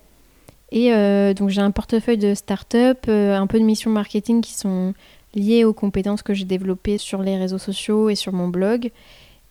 Et 0.70 0.92
euh, 0.92 1.34
donc 1.34 1.48
j'ai 1.48 1.62
un 1.62 1.70
portefeuille 1.70 2.18
de 2.18 2.34
start-up, 2.34 3.08
un 3.08 3.46
peu 3.46 3.58
de 3.58 3.64
missions 3.64 3.90
marketing 3.90 4.42
qui 4.42 4.52
sont 4.52 4.94
liées 5.34 5.64
aux 5.64 5.72
compétences 5.72 6.22
que 6.22 6.34
j'ai 6.34 6.44
développées 6.44 6.98
sur 6.98 7.22
les 7.22 7.36
réseaux 7.36 7.58
sociaux 7.58 8.10
et 8.10 8.14
sur 8.14 8.32
mon 8.32 8.48
blog 8.48 8.90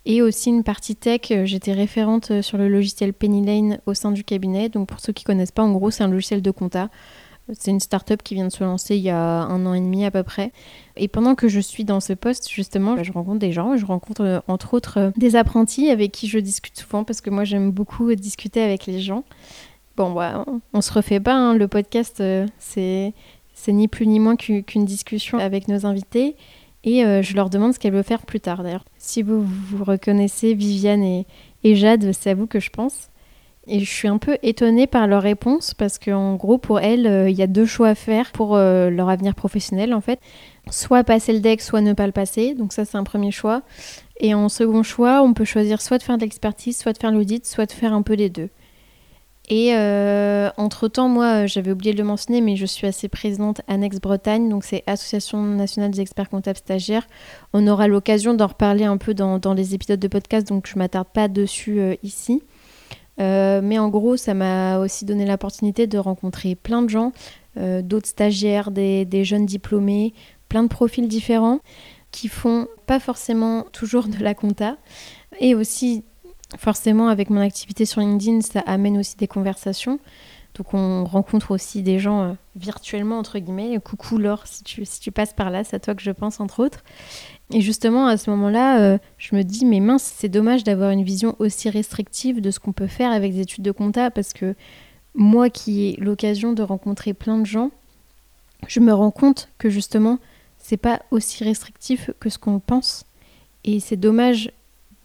et 0.08 0.22
aussi 0.22 0.50
une 0.50 0.64
partie 0.64 0.96
tech. 0.96 1.30
Euh, 1.32 1.46
j'étais 1.46 1.74
référente 1.74 2.32
euh, 2.32 2.42
sur 2.42 2.58
le 2.58 2.70
logiciel 2.70 3.14
Penny 3.14 3.46
Lane 3.46 3.80
au 3.86 3.94
sein 3.94 4.12
du 4.12 4.24
cabinet. 4.24 4.70
Donc 4.70 4.88
pour 4.88 5.02
ceux 5.02 5.14
qui 5.14 5.26
connaissent 5.26 5.52
pas, 5.52 5.64
en 5.64 5.72
gros, 5.72 5.92
c'est 5.92 6.04
un 6.04 6.08
logiciel 6.08 6.42
de 6.42 6.50
compta. 6.50 6.90
C'est 7.54 7.72
une 7.72 7.80
start-up 7.80 8.24
qui 8.24 8.34
vient 8.34 8.48
de 8.48 8.52
se 8.52 8.64
lancer 8.64 8.98
il 8.98 9.04
y 9.04 9.10
a 9.10 9.44
un 9.44 9.66
an 9.66 9.74
et 9.74 9.80
demi 9.80 10.06
à 10.06 10.12
peu 10.12 10.24
près. 10.24 10.52
Et 10.96 11.08
pendant 11.08 11.36
que 11.36 11.48
je 11.48 11.60
suis 11.60 11.86
dans 11.86 12.00
ce 12.00 12.14
poste, 12.14 12.50
justement, 12.50 12.96
bah, 12.96 13.04
je 13.04 13.12
rencontre 13.12 13.40
des 13.40 13.52
gens. 13.52 13.76
Je 13.78 13.86
rencontre 13.86 14.22
euh, 14.22 14.40
entre 14.48 14.74
autres 14.74 15.12
des 15.18 15.36
apprentis 15.36 15.90
avec 15.90 16.14
qui 16.14 16.28
je 16.28 16.40
discute 16.40 16.78
souvent 16.78 17.04
parce 17.04 17.22
que 17.22 17.30
moi 17.30 17.44
j'aime 17.44 17.72
beaucoup 17.72 18.14
discuter 18.16 18.62
avec 18.62 18.86
les 18.86 19.02
gens. 19.02 19.24
Bon, 19.98 20.14
bah, 20.14 20.46
on 20.74 20.82
se 20.82 20.94
refait 20.94 21.20
pas. 21.20 21.36
Hein. 21.36 21.54
Le 21.54 21.68
podcast, 21.68 22.24
c'est 22.60 23.14
ni 23.68 23.88
plus 23.88 24.08
ni 24.08 24.20
moins 24.20 24.38
qu'une 24.38 24.86
discussion 24.86 25.38
avec 25.40 25.68
nos 25.68 25.86
invités. 25.86 26.36
Et 26.88 27.04
euh, 27.04 27.22
je 27.22 27.36
leur 27.36 27.50
demande 27.50 27.74
ce 27.74 27.80
qu'elles 27.80 27.92
veulent 27.92 28.02
faire 28.02 28.26
plus 28.26 28.40
tard 28.40 28.64
d'ailleurs. 28.64 28.86
Si 28.98 29.22
vous 29.22 29.44
vous 29.44 29.84
reconnaissez 29.84 30.54
Viviane 30.54 31.04
et, 31.04 31.26
Jade, 31.76 32.14
c'est 32.14 32.30
à 32.30 32.34
vous 32.34 32.48
que 32.48 32.62
je 32.62 32.70
pense. 32.70 33.10
Et 33.68 33.82
je 33.82 33.92
suis 33.92 34.08
un 34.08 34.18
peu 34.18 34.38
étonnée 34.42 34.88
par 34.88 35.06
leur 35.06 35.22
réponse 35.22 35.74
parce 35.74 36.00
qu'en 36.00 36.36
gros, 36.36 36.58
pour 36.58 36.80
elles, 36.80 37.06
euh, 37.06 37.30
il 37.30 37.36
y 37.36 37.42
a 37.42 37.48
deux 37.48 37.66
choix 37.66 37.90
à 37.90 37.96
faire 37.96 38.32
pour 38.32 38.56
euh, 38.56 38.90
leur 38.90 39.10
avenir 39.10 39.36
professionnel 39.36 39.94
en 39.94 40.00
fait. 40.00 40.22
Soit 40.72 41.04
passer 41.04 41.34
le 41.34 41.42
deck, 41.42 41.60
soit 41.60 41.82
ne 41.82 41.92
pas 41.92 42.06
le 42.06 42.14
passer. 42.14 42.54
Donc 42.54 42.72
ça, 42.72 42.86
c'est 42.86 42.98
un 42.98 43.04
premier 43.04 43.32
choix. 43.32 43.64
Et 44.22 44.34
en 44.34 44.48
second 44.48 44.82
choix, 44.82 45.22
on 45.24 45.34
peut 45.34 45.44
choisir 45.44 45.82
soit 45.82 45.98
de 45.98 46.04
faire 46.04 46.16
de 46.16 46.22
l'expertise, 46.22 46.78
soit 46.78 46.94
de 46.94 47.00
faire 47.00 47.12
l'audit, 47.12 47.46
soit 47.46 47.66
de 47.66 47.74
faire 47.74 47.92
un 47.92 48.02
peu 48.02 48.14
les 48.14 48.30
deux. 48.30 48.48
Et 49.50 49.74
euh, 49.74 50.50
entre-temps, 50.58 51.08
moi, 51.08 51.46
j'avais 51.46 51.72
oublié 51.72 51.94
de 51.94 51.98
le 51.98 52.04
mentionner, 52.04 52.42
mais 52.42 52.58
je 52.58 52.66
suis 52.66 52.86
assez 52.86 53.08
présidente 53.08 53.62
Annex 53.68 54.00
Bretagne, 54.02 54.50
donc 54.50 54.66
c'est 54.66 54.84
Association 54.88 55.42
nationale 55.42 55.92
des 55.92 56.02
experts 56.02 56.30
comptables 56.30 56.58
stagiaires. 56.58 57.08
On 57.54 57.66
aura 57.68 57.88
l'occasion 57.88 58.34
d'en 58.34 58.48
reparler 58.48 58.84
un 58.84 58.98
peu 58.98 59.14
dans, 59.14 59.40
les 59.54 59.74
épisodes 59.74 60.00
de 60.00 60.08
podcast, 60.10 60.48
donc 60.48 60.68
je 60.68 60.74
ne 60.76 60.80
m'attarde 60.80 61.08
pas 61.14 61.30
dessus 61.30 61.80
euh, 61.80 61.96
ici. 62.04 62.44
Euh, 63.22 63.62
mais 63.64 63.80
en 63.80 63.88
gros, 63.88 64.18
ça 64.18 64.34
m'a 64.34 64.80
aussi 64.80 65.06
donné 65.06 65.26
l'opportunité 65.26 65.88
de 65.88 65.98
rencontrer 65.98 66.56
plein 66.56 66.82
de 66.82 66.90
gens, 66.90 67.14
d'autres 67.56 68.08
stagiaires, 68.08 68.70
des, 68.70 69.04
des, 69.06 69.24
jeunes 69.24 69.48
diplômés, 69.48 70.14
plein 70.48 70.62
de 70.62 70.68
profils 70.68 71.08
différents 71.08 71.60
qui 72.12 72.28
font 72.28 72.68
pas 72.86 73.00
forcément 73.00 73.64
toujours 73.72 74.08
de 74.08 74.24
la 74.24 74.36
compta 74.36 74.78
et 75.40 75.56
aussi 75.56 76.04
forcément, 76.58 77.08
avec 77.08 77.30
mon 77.30 77.42
activité 77.42 77.86
sur 77.86 78.02
LinkedIn, 78.02 78.42
ça 78.42 78.62
amène 78.62 78.98
aussi 78.98 79.18
des 79.18 79.28
conversations. 79.28 80.00
Donc 80.56 80.74
on 80.74 81.06
rencontre 81.06 81.52
aussi 81.52 81.84
des 81.84 82.00
gens 82.00 82.24
euh, 82.24 82.34
virtuellement, 82.56 83.20
entre 83.20 83.38
guillemets. 83.38 83.80
Coucou 83.84 84.18
Laure, 84.18 84.44
si 84.48 84.64
tu, 84.64 85.12
passes 85.12 85.34
par 85.34 85.52
là, 85.52 85.64
c'est 85.64 85.76
à 85.76 85.80
toi 85.80 85.94
que 85.94 86.02
je 86.02 86.12
pense, 86.12 86.40
entre 86.40 86.64
autres. 86.64 86.84
Et 87.52 87.62
justement, 87.62 88.08
à 88.08 88.18
ce 88.18 88.30
moment-là, 88.32 88.80
euh, 88.82 88.98
je 89.18 89.36
me 89.36 89.44
dis, 89.44 89.66
mais 89.66 89.80
mince, 89.80 90.12
c'est 90.16 90.30
dommage 90.30 90.64
d'avoir 90.64 90.92
une 90.92 91.04
vision 91.04 91.36
aussi 91.40 91.70
restrictive 91.70 92.42
de 92.42 92.50
ce 92.50 92.60
qu'on 92.60 92.74
peut 92.74 92.88
faire 92.88 93.12
avec 93.12 93.34
des 93.34 93.42
études 93.42 93.64
de 93.64 93.72
compta, 93.72 94.10
parce 94.10 94.34
que 94.34 94.56
moi 95.14 95.50
qui 95.50 95.90
ai 95.90 95.96
l'occasion 95.98 96.54
de 96.54 96.64
rencontrer 96.64 97.14
plein 97.14 97.38
de 97.38 97.46
gens, 97.46 97.72
je 98.68 98.80
me 98.80 98.94
rends 98.94 99.12
compte 99.12 99.50
que 99.60 99.70
justement, 99.70 100.18
c'est 100.58 100.78
pas 100.78 101.02
aussi 101.12 101.44
restrictif 101.44 102.10
que 102.20 102.30
ce 102.30 102.40
qu'on 102.40 102.60
pense. 102.60 103.06
Et 103.64 103.80
c'est 103.80 103.98
dommage 103.98 104.52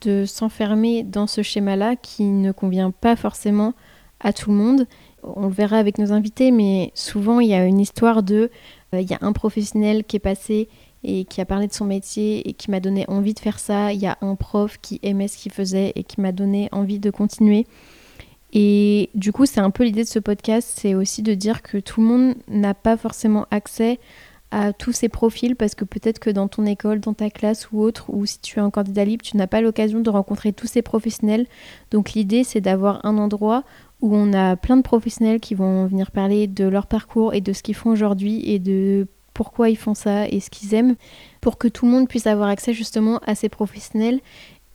de 0.03 0.25
s'enfermer 0.27 1.03
dans 1.03 1.27
ce 1.27 1.43
schéma-là 1.43 1.97
qui 1.97 2.25
ne 2.25 2.53
convient 2.53 2.91
pas 2.91 3.17
forcément 3.17 3.75
à 4.21 4.33
tout 4.33 4.51
le 4.51 4.57
monde. 4.57 4.87
On 5.23 5.47
le 5.47 5.53
verra 5.53 5.79
avec 5.79 5.99
nos 5.99 6.13
invités, 6.13 6.51
mais 6.51 6.91
souvent 6.95 7.41
il 7.41 7.49
y 7.49 7.55
a 7.55 7.65
une 7.65 7.81
histoire 7.81 8.23
de 8.23 8.51
euh, 8.95 9.01
il 9.01 9.11
y 9.11 9.15
a 9.15 9.19
un 9.21 9.33
professionnel 9.33 10.05
qui 10.05 10.17
est 10.17 10.21
passé 10.21 10.69
et 11.05 11.25
qui 11.25 11.41
a 11.41 11.45
parlé 11.45 11.67
de 11.67 11.73
son 11.73 11.85
métier 11.85 12.49
et 12.49 12.53
qui 12.53 12.71
m'a 12.71 12.81
donné 12.81 13.05
envie 13.09 13.35
de 13.35 13.41
faire 13.41 13.59
ça. 13.59 13.93
Il 13.93 14.01
y 14.01 14.07
a 14.07 14.19
un 14.21 14.35
prof 14.35 14.79
qui 14.81 15.01
aimait 15.03 15.29
ce 15.29 15.37
qu'il 15.37 15.53
faisait 15.53 15.93
et 15.97 16.05
qui 16.05 16.21
m'a 16.21 16.33
donné 16.33 16.69
envie 16.73 16.99
de 16.99 17.11
continuer. 17.11 17.67
Et 18.53 19.09
du 19.15 19.33
coup, 19.33 19.47
c'est 19.47 19.61
un 19.61 19.71
peu 19.71 19.85
l'idée 19.85 20.05
de 20.05 20.09
ce 20.09 20.19
podcast, 20.19 20.71
c'est 20.77 20.95
aussi 20.95 21.23
de 21.23 21.35
dire 21.35 21.63
que 21.63 21.79
tout 21.79 22.03
le 22.03 22.07
monde 22.07 22.35
n'a 22.49 22.75
pas 22.75 22.97
forcément 22.97 23.47
accès 23.51 23.99
à 24.53 24.73
tous 24.73 24.93
ces 24.93 25.09
profils 25.09 25.57
parce 25.57 25.75
que 25.75 25.85
peut-être 25.85 26.19
que 26.19 26.31
dans 26.31 26.47
ton 26.47 26.67
école, 26.67 27.01
dans 27.01 27.15
ta 27.15 27.31
classe 27.31 27.73
ou 27.73 27.81
autre, 27.81 28.05
ou 28.09 28.27
si 28.27 28.39
tu 28.39 28.59
es 28.59 28.63
un 28.63 28.71
candidat 28.71 29.05
libre, 29.05 29.25
tu 29.25 29.37
n'as 29.37 29.47
pas 29.47 29.63
l'occasion 29.63 30.01
de 30.01 30.11
rencontrer 30.11 30.53
tous 30.53 30.67
ces 30.67 30.83
professionnels. 30.83 31.47
Donc 31.91 32.13
l'idée, 32.13 32.45
c'est 32.45 32.61
d'avoir 32.61 33.05
un 33.05 33.19
endroit 33.19 33.65
où 34.03 34.15
on 34.15 34.33
a 34.35 34.57
plein 34.57 34.77
de 34.77 34.83
professionnels 34.83 35.41
qui 35.41 35.55
vont 35.55 35.87
venir 35.87 36.11
parler 36.11 36.47
de 36.47 36.65
leur 36.65 36.87
parcours 36.87 37.35
et 37.35 37.41
de 37.41 37.53
ce 37.53 37.63
qu'ils 37.63 37.75
font 37.75 37.91
aujourd'hui 37.91 38.43
et 38.49 38.59
de 38.59 39.07
pourquoi 39.33 39.71
ils 39.71 39.79
font 39.79 39.95
ça 39.95 40.29
et 40.29 40.41
ce 40.41 40.51
qu'ils 40.51 40.75
aiment, 40.75 40.97
pour 41.41 41.57
que 41.57 41.67
tout 41.67 41.87
le 41.87 41.93
monde 41.93 42.09
puisse 42.09 42.27
avoir 42.27 42.49
accès 42.49 42.75
justement 42.75 43.19
à 43.27 43.35
ces 43.35 43.49
professionnels 43.49 44.21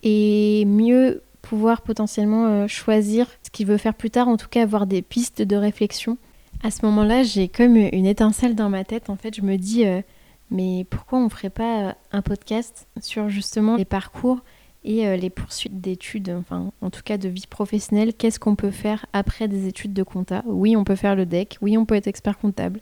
et 0.02 0.66
mieux 0.66 1.22
pouvoir 1.44 1.82
potentiellement 1.82 2.48
euh, 2.48 2.68
choisir 2.68 3.28
ce 3.44 3.52
qu'il 3.52 3.68
veut 3.68 3.78
faire 3.78 3.94
plus 3.94 4.10
tard, 4.10 4.28
en 4.28 4.38
tout 4.38 4.50
cas 4.50 4.64
avoir 4.64 4.88
des 4.88 5.04
pistes 5.04 5.44
de 5.44 5.56
réflexion. 5.56 6.18
À 6.64 6.72
ce 6.72 6.86
moment-là, 6.86 7.24
j'ai 7.24 7.48
comme 7.48 7.76
une 7.76 8.06
étincelle 8.06 8.56
dans 8.56 8.70
ma 8.70 8.84
tête. 8.84 9.10
En 9.10 9.16
fait, 9.16 9.36
je 9.36 9.42
me 9.42 9.58
dis, 9.58 9.86
euh, 9.86 10.02
mais 10.50 10.86
pourquoi 10.90 11.20
on 11.20 11.26
ne 11.26 11.30
ferait 11.30 11.52
pas 11.52 11.90
euh, 11.90 11.92
un 12.12 12.22
podcast 12.22 12.88
sur 13.00 13.30
justement 13.30 13.76
les 13.76 13.86
parcours 13.86 14.40
et 14.84 15.18
les 15.18 15.30
poursuites 15.30 15.82
d'études, 15.82 16.30
enfin 16.30 16.72
en 16.80 16.90
tout 16.90 17.02
cas 17.04 17.18
de 17.18 17.28
vie 17.28 17.48
professionnelle, 17.50 18.14
qu'est-ce 18.14 18.40
qu'on 18.40 18.56
peut 18.56 18.72
faire 18.72 19.06
après 19.12 19.50
des 19.50 19.68
études 19.68 19.92
de 19.92 20.04
compta? 20.04 20.44
Oui, 20.46 20.78
on 20.78 20.86
peut 20.86 20.96
faire 20.96 21.18
le 21.18 21.26
DEC, 21.26 21.58
oui, 21.62 21.78
on 21.78 21.86
peut 21.86 21.96
être 21.96 22.08
expert 22.08 22.38
comptable, 22.38 22.80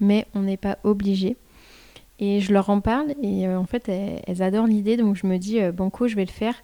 mais 0.00 0.24
on 0.34 0.42
n'est 0.42 0.56
pas 0.56 0.78
obligé. 0.82 1.36
Et 2.20 2.40
je 2.40 2.54
leur 2.54 2.70
en 2.70 2.80
parle 2.80 3.12
et 3.22 3.46
en 3.48 3.66
fait 3.66 3.90
elles, 3.90 4.42
adorent 4.42 4.66
l'idée, 4.66 4.96
donc 4.96 5.14
je 5.16 5.26
me 5.26 5.36
dis 5.36 5.60
banco, 5.72 6.08
je 6.08 6.16
vais 6.16 6.24
le 6.24 6.30
faire. 6.30 6.54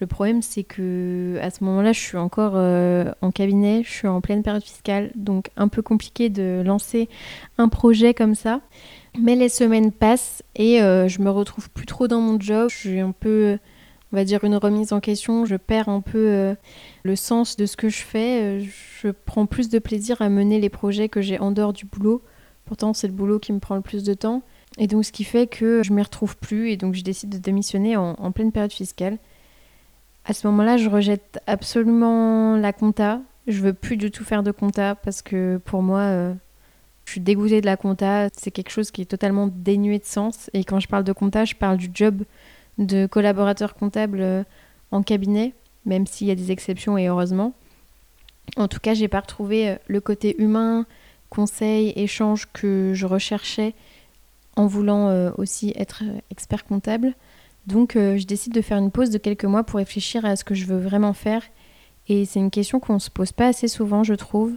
Le 0.00 0.06
problème, 0.06 0.40
c'est 0.40 0.64
que 0.64 1.38
à 1.42 1.50
ce 1.50 1.62
moment-là, 1.62 1.92
je 1.92 2.00
suis 2.00 2.16
encore 2.16 2.52
euh, 2.54 3.12
en 3.20 3.30
cabinet, 3.30 3.82
je 3.84 3.90
suis 3.90 4.08
en 4.08 4.22
pleine 4.22 4.42
période 4.42 4.62
fiscale, 4.62 5.12
donc 5.14 5.50
un 5.58 5.68
peu 5.68 5.82
compliqué 5.82 6.30
de 6.30 6.62
lancer 6.64 7.10
un 7.58 7.68
projet 7.68 8.14
comme 8.14 8.34
ça. 8.34 8.62
Mais 9.20 9.36
les 9.36 9.50
semaines 9.50 9.92
passent 9.92 10.42
et 10.56 10.80
euh, 10.80 11.06
je 11.06 11.20
me 11.20 11.28
retrouve 11.28 11.68
plus 11.68 11.84
trop 11.84 12.08
dans 12.08 12.20
mon 12.22 12.40
job. 12.40 12.70
Je 12.70 12.98
un 12.98 13.12
peu, 13.12 13.58
on 14.10 14.16
va 14.16 14.24
dire, 14.24 14.42
une 14.42 14.56
remise 14.56 14.94
en 14.94 15.00
question. 15.00 15.44
Je 15.44 15.56
perds 15.56 15.90
un 15.90 16.00
peu 16.00 16.28
euh, 16.30 16.54
le 17.02 17.14
sens 17.14 17.56
de 17.56 17.66
ce 17.66 17.76
que 17.76 17.90
je 17.90 18.02
fais. 18.02 18.60
Je 18.60 19.08
prends 19.08 19.44
plus 19.44 19.68
de 19.68 19.78
plaisir 19.78 20.22
à 20.22 20.30
mener 20.30 20.60
les 20.60 20.70
projets 20.70 21.10
que 21.10 21.20
j'ai 21.20 21.38
en 21.38 21.50
dehors 21.50 21.74
du 21.74 21.84
boulot. 21.84 22.22
Pourtant, 22.64 22.94
c'est 22.94 23.06
le 23.06 23.12
boulot 23.12 23.38
qui 23.38 23.52
me 23.52 23.58
prend 23.58 23.74
le 23.74 23.82
plus 23.82 24.02
de 24.02 24.14
temps. 24.14 24.40
Et 24.78 24.86
donc, 24.86 25.04
ce 25.04 25.12
qui 25.12 25.24
fait 25.24 25.46
que 25.46 25.82
je 25.82 25.90
ne 25.90 25.96
m'y 25.96 26.02
retrouve 26.02 26.38
plus 26.38 26.70
et 26.70 26.78
donc 26.78 26.94
je 26.94 27.02
décide 27.02 27.28
de 27.28 27.38
démissionner 27.38 27.96
en 27.98 28.32
pleine 28.32 28.50
période 28.50 28.72
fiscale. 28.72 29.18
À 30.24 30.34
ce 30.34 30.46
moment-là, 30.48 30.76
je 30.76 30.88
rejette 30.88 31.40
absolument 31.46 32.56
la 32.56 32.72
compta. 32.72 33.20
Je 33.46 33.60
veux 33.60 33.72
plus 33.72 33.96
du 33.96 34.10
tout 34.10 34.24
faire 34.24 34.42
de 34.42 34.50
compta 34.50 34.94
parce 34.94 35.22
que 35.22 35.60
pour 35.64 35.82
moi, 35.82 36.00
euh, 36.00 36.34
je 37.06 37.12
suis 37.12 37.20
dégoûtée 37.20 37.60
de 37.60 37.66
la 37.66 37.76
compta. 37.76 38.28
C'est 38.36 38.50
quelque 38.50 38.70
chose 38.70 38.90
qui 38.90 39.02
est 39.02 39.06
totalement 39.06 39.48
dénué 39.52 39.98
de 39.98 40.04
sens. 40.04 40.50
Et 40.52 40.64
quand 40.64 40.78
je 40.78 40.88
parle 40.88 41.04
de 41.04 41.12
compta, 41.12 41.44
je 41.44 41.54
parle 41.54 41.78
du 41.78 41.90
job 41.92 42.22
de 42.78 43.06
collaborateur 43.06 43.74
comptable 43.74 44.20
euh, 44.20 44.44
en 44.90 45.02
cabinet, 45.02 45.54
même 45.86 46.06
s'il 46.06 46.26
y 46.26 46.30
a 46.30 46.34
des 46.34 46.52
exceptions 46.52 46.98
et 46.98 47.08
heureusement. 47.08 47.54
En 48.56 48.68
tout 48.68 48.80
cas, 48.80 48.94
j'ai 48.94 49.08
pas 49.08 49.20
retrouvé 49.20 49.70
euh, 49.70 49.76
le 49.88 50.00
côté 50.00 50.40
humain, 50.40 50.84
conseil, 51.30 51.92
échange 51.96 52.46
que 52.52 52.92
je 52.94 53.06
recherchais 53.06 53.74
en 54.56 54.66
voulant 54.66 55.32
aussi 55.38 55.72
être 55.76 56.02
expert 56.30 56.64
comptable. 56.64 57.14
Donc 57.66 57.96
euh, 57.96 58.16
je 58.16 58.26
décide 58.26 58.52
de 58.52 58.60
faire 58.60 58.78
une 58.78 58.90
pause 58.90 59.10
de 59.10 59.18
quelques 59.18 59.44
mois 59.44 59.64
pour 59.64 59.78
réfléchir 59.78 60.24
à 60.24 60.36
ce 60.36 60.44
que 60.44 60.54
je 60.54 60.66
veux 60.66 60.78
vraiment 60.78 61.12
faire. 61.12 61.42
Et 62.08 62.24
c'est 62.24 62.40
une 62.40 62.50
question 62.50 62.80
qu'on 62.80 62.94
ne 62.94 62.98
se 62.98 63.10
pose 63.10 63.32
pas 63.32 63.48
assez 63.48 63.68
souvent, 63.68 64.02
je 64.02 64.14
trouve, 64.14 64.56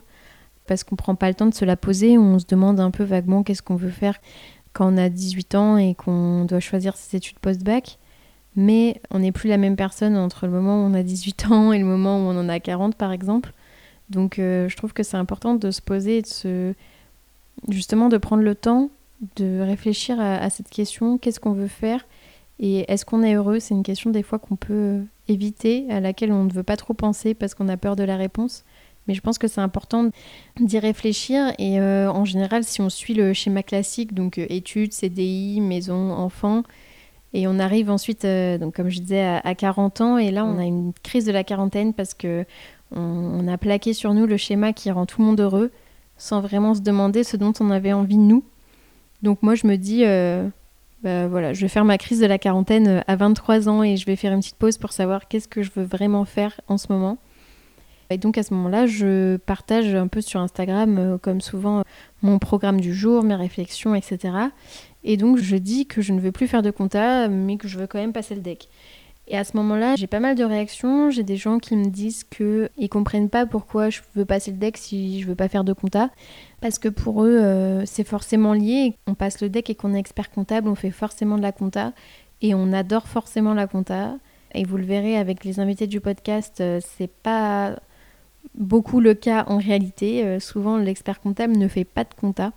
parce 0.66 0.84
qu'on 0.84 0.96
ne 0.96 0.98
prend 0.98 1.16
pas 1.16 1.28
le 1.28 1.36
temps 1.36 1.46
de 1.46 1.54
se 1.54 1.66
la 1.66 1.78
poser, 1.78 2.18
on 2.18 2.40
se 2.40 2.46
demande 2.46 2.80
un 2.80 2.92
peu 2.92 3.04
vaguement 3.04 3.44
qu'est-ce 3.44 3.62
qu'on 3.62 3.76
veut 3.76 3.90
faire 3.90 4.20
quand 4.72 4.92
on 4.92 4.98
a 4.98 5.10
18 5.10 5.56
ans 5.56 5.78
et 5.78 5.94
qu'on 5.94 6.46
doit 6.46 6.60
choisir 6.60 6.96
ses 6.96 7.18
études 7.18 7.40
post-bac. 7.40 8.00
Mais 8.56 9.02
on 9.12 9.20
n'est 9.20 9.32
plus 9.32 9.50
la 9.50 9.58
même 9.58 9.76
personne 9.76 10.16
entre 10.16 10.46
le 10.46 10.52
moment 10.52 10.84
où 10.84 10.88
on 10.88 10.94
a 10.94 11.04
18 11.04 11.52
ans 11.52 11.74
et 11.74 11.80
le 11.80 11.86
moment 11.86 12.18
où 12.18 12.30
on 12.30 12.40
en 12.40 12.50
a 12.50 12.60
40, 12.60 12.96
par 12.96 13.12
exemple. 13.12 13.52
Donc 14.10 14.40
euh, 14.40 14.68
je 14.70 14.76
trouve 14.76 14.94
que 14.94 15.04
c'est 15.04 15.18
important 15.18 15.56
de 15.56 15.72
se 15.72 15.82
poser 15.82 16.18
et 16.18 16.22
de 16.22 16.28
se... 16.28 16.74
justement 17.70 18.10
de 18.10 18.18
prendre 18.18 18.44
le 18.44 18.56
temps 18.56 18.90
de 19.36 19.62
réfléchir 19.62 20.20
à 20.20 20.50
cette 20.50 20.70
question, 20.70 21.18
qu'est-ce 21.18 21.40
qu'on 21.40 21.54
veut 21.54 21.68
faire? 21.68 22.06
Et 22.60 22.92
est-ce 22.92 23.06
qu'on 23.06 23.24
est 23.24 23.34
heureux? 23.36 23.60
C'est 23.60 23.74
une 23.74 23.84
question 23.84 24.10
des 24.10 24.24
fois 24.24 24.40
qu'on 24.40 24.56
peut 24.56 25.02
éviter, 25.28 25.86
à 25.90 26.00
laquelle 26.00 26.32
on 26.32 26.44
ne 26.44 26.52
veut 26.52 26.64
pas 26.64 26.78
trop 26.78 26.94
penser 26.94 27.34
parce 27.34 27.56
qu'on 27.56 27.70
a 27.70 27.78
peur 27.78 27.96
de 27.96 28.04
la 28.04 28.16
réponse. 28.16 28.64
Mais 29.08 29.14
je 29.14 29.22
pense 29.22 29.38
que 29.38 29.48
c'est 29.48 29.62
important 29.62 30.10
d'y 30.60 30.80
réfléchir. 30.80 31.54
Et 31.60 31.80
euh, 31.80 32.10
en 32.10 32.26
général, 32.26 32.64
si 32.64 32.82
on 32.82 32.90
suit 32.90 33.14
le 33.14 33.34
schéma 33.34 33.64
classique, 33.64 34.14
donc 34.14 34.38
euh, 34.38 34.46
études, 34.50 34.94
CDI, 34.94 35.60
maison, 35.62 36.12
enfant, 36.12 36.64
et 37.34 37.48
on 37.48 37.60
arrive 37.60 37.90
ensuite, 37.90 38.26
euh, 38.26 38.58
donc 38.58 38.76
comme 38.76 38.90
je 38.90 39.00
disais, 39.00 39.26
à, 39.44 39.56
40 39.56 40.02
ans, 40.02 40.18
et 40.18 40.32
là 40.32 40.46
on 40.46 40.60
a 40.60 40.64
une 40.64 40.94
crise 41.02 41.26
de 41.26 41.32
la 41.32 41.44
quarantaine 41.44 41.94
parce 41.94 42.14
que 42.14 42.46
on, 42.96 43.48
a 43.48 43.58
plaqué 43.58 43.94
sur 43.94 44.14
nous 44.14 44.28
le 44.28 44.38
schéma 44.38 44.72
qui 44.72 44.92
rend 44.92 45.08
tout 45.08 45.20
le 45.20 45.26
monde 45.26 45.40
heureux, 45.40 45.72
sans 46.16 46.42
vraiment 46.42 46.76
se 46.76 46.82
demander 46.82 47.24
ce 47.24 47.36
dont 47.36 47.54
on 47.60 47.72
avait 47.72 47.92
envie 47.92 48.18
nous. 48.18 48.44
Donc 49.24 49.42
moi 49.42 49.56
je 49.56 49.66
me 49.66 49.78
dis, 49.78 50.04
bah, 51.04 51.54
je 51.54 51.62
vais 51.62 51.68
faire 51.68 51.86
ma 51.86 51.98
crise 51.98 52.20
de 52.20 52.26
la 52.26 52.38
quarantaine 52.38 52.88
euh, 52.88 53.02
à 53.08 53.16
23 53.16 53.70
ans 53.70 53.84
et 53.84 53.98
je 53.98 54.06
vais 54.06 54.16
faire 54.16 54.34
une 54.34 54.40
petite 54.40 54.56
pause 54.56 54.78
pour 54.78 54.92
savoir 54.92 55.28
qu'est-ce 55.28 55.48
que 55.48 55.62
je 55.62 55.72
veux 55.76 55.84
vraiment 55.84 56.26
faire 56.26 56.60
en 56.68 56.78
ce 56.78 56.92
moment. 56.92 57.18
Et 58.10 58.18
donc 58.18 58.38
à 58.38 58.44
ce 58.44 58.54
moment-là, 58.54 58.86
je 58.86 59.38
partage 59.38 59.96
un 59.96 60.08
peu 60.08 60.22
sur 60.22 60.40
Instagram, 60.40 60.98
euh, 60.98 61.18
comme 61.18 61.42
souvent, 61.42 61.84
mon 62.22 62.40
programme 62.40 62.80
du 62.80 62.94
jour, 62.94 63.24
mes 63.24 63.36
réflexions, 63.36 63.96
etc. 63.96 64.36
Et 65.04 65.18
donc 65.18 65.38
je 65.38 65.56
dis 65.56 65.88
que 65.88 66.02
je 66.02 66.14
ne 66.14 66.20
veux 66.20 66.32
plus 66.32 66.48
faire 66.48 66.62
de 66.62 66.72
compta, 66.72 67.28
mais 67.28 67.58
que 67.58 67.68
je 67.68 67.78
veux 67.78 67.88
quand 67.88 68.00
même 68.00 68.14
passer 68.14 68.36
le 68.36 68.42
deck. 68.42 68.70
Et 69.28 69.38
à 69.38 69.44
ce 69.44 69.56
moment-là, 69.58 69.96
j'ai 69.96 70.08
pas 70.08 70.20
mal 70.20 70.36
de 70.36 70.44
réactions. 70.44 71.10
J'ai 71.10 71.24
des 71.24 71.38
gens 71.38 71.60
qui 71.60 71.78
me 71.78 71.86
disent 71.86 72.26
qu'ils 72.26 72.70
ne 72.78 72.88
comprennent 72.88 73.30
pas 73.30 73.46
pourquoi 73.46 73.90
je 73.90 74.02
veux 74.16 74.26
passer 74.26 74.52
le 74.52 74.58
deck 74.58 74.78
si 74.78 75.22
je 75.22 75.28
veux 75.28 75.36
pas 75.36 75.48
faire 75.48 75.64
de 75.64 75.72
compta. 75.72 76.10
Parce 76.60 76.78
que 76.78 76.90
pour 76.90 77.24
eux, 77.24 77.40
euh, 77.40 77.86
c'est 77.86 78.04
forcément 78.04 78.54
lié. 78.54 78.98
On 79.08 79.16
passe 79.16 79.42
le 79.42 79.50
deck 79.50 79.70
et 79.70 79.76
qu'on 79.76 79.94
est 79.94 80.00
expert 80.00 80.30
comptable, 80.30 80.68
on 80.68 80.76
fait 80.76 80.92
forcément 80.92 81.38
de 81.38 81.42
la 81.42 81.54
compta. 81.54 81.94
Et 82.42 82.54
on 82.54 82.74
adore 82.74 83.08
forcément 83.08 83.54
la 83.54 83.68
compta. 83.68 84.18
Et 84.54 84.66
vous 84.66 84.78
le 84.78 84.86
verrez 84.86 85.18
avec 85.18 85.44
les 85.46 85.60
invités 85.60 85.88
du 85.88 86.00
podcast, 86.00 86.62
euh, 86.62 86.80
c'est 86.82 87.10
pas 87.10 87.76
beaucoup 88.56 89.00
le 89.00 89.14
cas 89.14 89.46
en 89.48 89.58
réalité. 89.58 90.24
Euh, 90.24 90.40
souvent, 90.40 90.78
l'expert 90.78 91.22
comptable 91.22 91.58
ne 91.58 91.68
fait 91.68 91.86
pas 91.86 92.04
de 92.04 92.14
compta, 92.14 92.52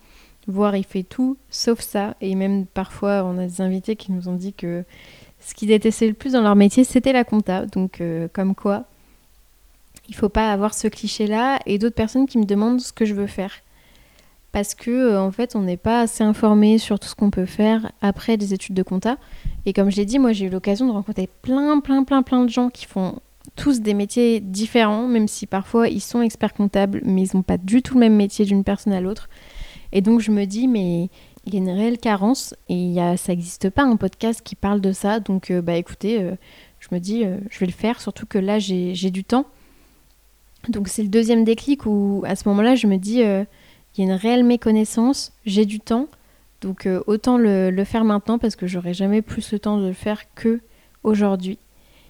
voire 0.47 0.77
il 0.77 0.85
fait 0.85 1.05
tout 1.05 1.39
sauf 1.49 1.81
ça. 1.81 2.17
Et 2.21 2.35
même 2.35 2.67
parfois, 2.67 3.25
on 3.25 3.39
a 3.39 3.47
des 3.47 3.61
invités 3.61 3.97
qui 3.97 4.13
nous 4.13 4.29
ont 4.29 4.35
dit 4.35 4.53
que 4.53 4.85
ce 5.47 5.55
qu'ils 5.55 5.69
détestaient 5.69 6.09
le 6.09 6.15
plus 6.15 6.33
dans 6.33 6.43
leur 6.43 6.57
métier, 6.57 6.83
c'était 6.83 7.13
la 7.13 7.23
compta. 7.23 7.67
Donc, 7.67 8.01
euh, 8.01 8.27
comme 8.33 8.57
quoi, 8.57 8.87
il 10.09 10.15
faut 10.17 10.29
pas 10.29 10.51
avoir 10.51 10.75
ce 10.75 10.89
cliché-là. 10.89 11.61
Et 11.67 11.79
d'autres 11.79 11.95
personnes 11.95 12.27
qui 12.27 12.39
me 12.39 12.45
demandent 12.45 12.81
ce 12.81 12.93
que 12.93 13.05
je 13.05 13.15
veux 13.15 13.29
faire. 13.29 13.53
Parce 14.51 14.75
que, 14.75 14.91
euh, 14.91 15.21
en 15.21 15.31
fait, 15.31 15.55
on 15.55 15.61
n'est 15.61 15.77
pas 15.77 16.01
assez 16.01 16.25
informé 16.25 16.79
sur 16.79 16.99
tout 16.99 17.07
ce 17.07 17.15
qu'on 17.15 17.31
peut 17.31 17.47
faire 17.47 17.93
après 18.01 18.37
des 18.37 18.55
études 18.55 18.75
de 18.75 18.83
compta. 18.83 19.19
Et 19.67 19.73
comme 19.73 19.89
je 19.89 19.97
l'ai 19.97 20.05
dit, 20.05 20.19
moi, 20.19 20.33
j'ai 20.33 20.47
eu 20.47 20.51
l'occasion 20.51 20.89
de 20.89 20.93
rencontrer 20.93 21.29
plein, 21.43 21.79
plein, 21.79 22.03
plein, 22.03 22.25
plein 22.25 22.43
de 22.43 22.51
gens 22.51 22.69
qui 22.69 22.87
font 22.87 23.21
tous 23.55 23.81
des 23.81 23.95
métiers 23.95 24.41
différents, 24.41 25.07
même 25.07 25.29
si 25.29 25.47
parfois 25.47 25.89
ils 25.89 26.01
sont 26.01 26.23
experts 26.23 26.55
comptables, 26.55 27.03
mais 27.05 27.23
ils 27.23 27.37
n'ont 27.37 27.45
pas 27.45 27.57
du 27.57 27.83
tout 27.83 27.95
le 27.95 28.01
même 28.01 28.17
métier 28.17 28.45
d'une 28.45 28.65
personne 28.65 28.93
à 28.93 29.01
l'autre. 29.01 29.29
Et 29.93 30.01
donc, 30.01 30.19
je 30.19 30.33
me 30.33 30.45
dis, 30.45 30.67
mais 30.67 31.09
il 31.47 31.55
y 31.55 31.57
a 31.57 31.61
une 31.61 31.71
réelle 31.71 31.99
carence 31.99 32.55
et 32.69 32.75
y 32.75 33.01
a, 33.01 33.17
ça 33.17 33.33
n'existe 33.33 33.71
pas 33.71 33.85
un 33.85 33.97
podcast 33.97 34.43
qui 34.43 34.57
parle 34.57 34.81
de 34.81 34.93
ça. 34.93 35.21
Donc, 35.21 35.51
euh, 35.51 35.63
bah 35.63 35.77
écoutez, 35.77 36.21
euh, 36.21 36.35
je 36.81 36.89
me 36.91 36.99
dis, 36.99 37.25
euh, 37.25 37.39
je 37.51 37.61
vais 37.61 37.67
le 37.67 37.73
faire, 37.73 38.01
surtout 38.01 38.27
que 38.27 38.39
là, 38.39 38.59
j'ai 38.59 39.11
du 39.11 39.25
temps. 39.25 39.47
Donc 40.69 40.89
c'est 40.89 41.03
le 41.03 41.09
deuxième 41.09 41.45
déclic 41.45 41.87
où 41.87 42.25
à 42.27 42.35
ce 42.35 42.49
moment-là, 42.49 42.75
je 42.75 42.89
me 42.89 42.97
dis, 42.97 43.19
il 43.19 43.21
y 43.21 43.25
a 43.25 43.47
une 43.99 44.13
réelle 44.13 44.43
méconnaissance, 44.43 45.33
j'ai 45.45 45.65
du 45.65 45.79
temps, 45.79 46.09
donc 46.61 46.89
autant 47.07 47.39
le, 47.39 47.71
le, 47.71 47.85
faire 47.85 48.05
maintenant 48.05 48.39
parce 48.39 48.57
que 48.57 48.67
j'aurai 48.67 48.93
jamais 48.93 49.23
plus 49.23 49.53
le 49.53 49.61
temps 49.61 49.79
de 49.79 49.87
le 49.87 49.93
faire 49.93 50.23
que 50.35 50.61
aujourd'hui. 51.05 51.59